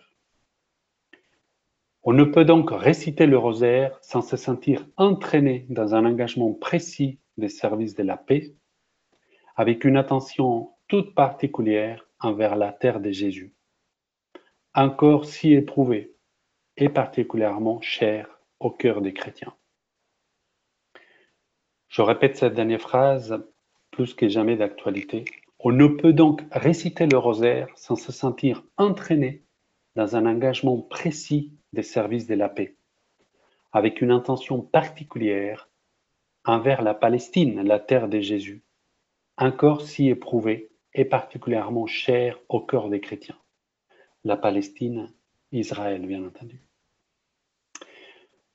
On 2.04 2.14
ne 2.14 2.24
peut 2.24 2.46
donc 2.46 2.70
réciter 2.70 3.26
le 3.26 3.36
rosaire 3.36 3.98
sans 4.04 4.22
se 4.22 4.38
sentir 4.38 4.86
entraîné 4.96 5.66
dans 5.70 5.96
un 5.96 6.06
engagement 6.06 6.54
précis 6.54 7.20
des 7.38 7.50
services 7.50 7.96
de 7.96 8.04
la 8.04 8.16
paix, 8.16 8.54
avec 9.56 9.86
une 9.86 9.98
attention 9.98 10.70
toute 10.88 11.16
particulière 11.16 12.06
envers 12.20 12.56
la 12.56 12.72
terre 12.72 13.00
de 13.00 13.10
Jésus, 13.10 13.56
encore 14.76 15.26
si 15.26 15.54
éprouvée 15.54 16.14
et 16.78 16.90
particulièrement 16.90 17.82
chère 17.82 18.40
au 18.60 18.70
cœur 18.70 19.02
des 19.02 19.14
chrétiens. 19.14 19.56
Je 21.88 22.04
répète 22.04 22.38
cette 22.38 22.54
dernière 22.54 22.82
phrase 22.82 23.44
plus 23.90 24.14
que 24.14 24.30
jamais 24.30 24.58
d'actualité. 24.58 25.26
On 25.62 25.74
ne 25.74 25.88
peut 25.88 26.14
donc 26.14 26.42
réciter 26.54 27.06
le 27.06 27.18
rosaire 27.18 27.68
sans 27.76 27.98
se 27.98 28.14
sentir 28.14 28.64
entraîné 28.78 29.44
dans 29.96 30.16
un 30.16 30.26
engagement 30.26 30.78
précis 30.78 31.52
des 31.74 31.84
services 31.84 32.28
de 32.28 32.36
la 32.36 32.48
paix, 32.48 32.78
avec 33.74 34.00
une 34.00 34.12
intention 34.12 34.62
particulière 34.62 35.70
envers 36.46 36.82
la 36.82 36.94
Palestine, 36.94 37.62
la 37.62 37.78
terre 37.78 38.08
de 38.08 38.22
Jésus, 38.22 38.64
encore 39.38 39.82
si 39.82 40.08
éprouvée 40.08 40.70
et 40.94 41.04
particulièrement 41.04 41.88
chère 41.88 42.40
au 42.48 42.62
cœur 42.62 42.88
des 42.88 43.02
chrétiens. 43.02 43.38
La 44.24 44.38
Palestine, 44.38 45.14
Israël, 45.52 46.06
bien 46.06 46.26
entendu. 46.26 46.62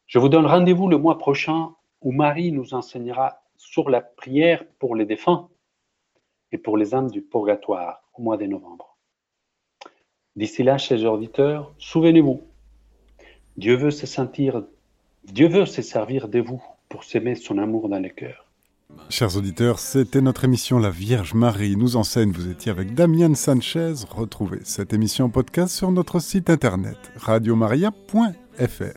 Je 0.06 0.18
vous 0.18 0.30
donne 0.30 0.46
rendez-vous 0.46 0.88
le 0.88 0.96
mois 0.96 1.18
prochain 1.18 1.74
où 2.00 2.12
Marie 2.12 2.50
nous 2.50 2.72
enseignera 2.72 3.42
sur 3.58 3.90
la 3.90 4.00
prière 4.00 4.64
pour 4.78 4.96
les 4.96 5.04
défunts 5.04 5.50
et 6.54 6.58
pour 6.58 6.76
les 6.76 6.94
âmes 6.94 7.10
du 7.10 7.20
purgatoire 7.20 8.00
au 8.14 8.22
mois 8.22 8.36
de 8.36 8.46
novembre. 8.46 8.96
D'ici 10.36 10.62
là, 10.62 10.78
chers 10.78 11.04
auditeurs, 11.04 11.74
souvenez-vous, 11.78 12.42
Dieu 13.56 13.74
veut 13.74 13.90
se 13.90 14.06
sentir, 14.06 14.62
Dieu 15.24 15.48
veut 15.48 15.66
se 15.66 15.82
servir 15.82 16.28
de 16.28 16.38
vous 16.40 16.62
pour 16.88 17.02
s'aimer 17.02 17.34
son 17.34 17.58
amour 17.58 17.88
dans 17.88 17.98
le 17.98 18.08
cœur. 18.08 18.46
Chers 19.10 19.36
auditeurs, 19.36 19.80
c'était 19.80 20.20
notre 20.20 20.44
émission 20.44 20.78
La 20.78 20.90
Vierge 20.90 21.34
Marie 21.34 21.76
nous 21.76 21.96
enseigne. 21.96 22.30
Vous 22.30 22.48
étiez 22.48 22.70
avec 22.70 22.94
Damien 22.94 23.34
Sanchez. 23.34 23.94
Retrouvez 24.08 24.60
cette 24.62 24.92
émission 24.92 25.24
en 25.24 25.30
podcast 25.30 25.74
sur 25.74 25.90
notre 25.90 26.20
site 26.20 26.50
internet 26.50 26.98
radiomaria.fr. 27.16 28.92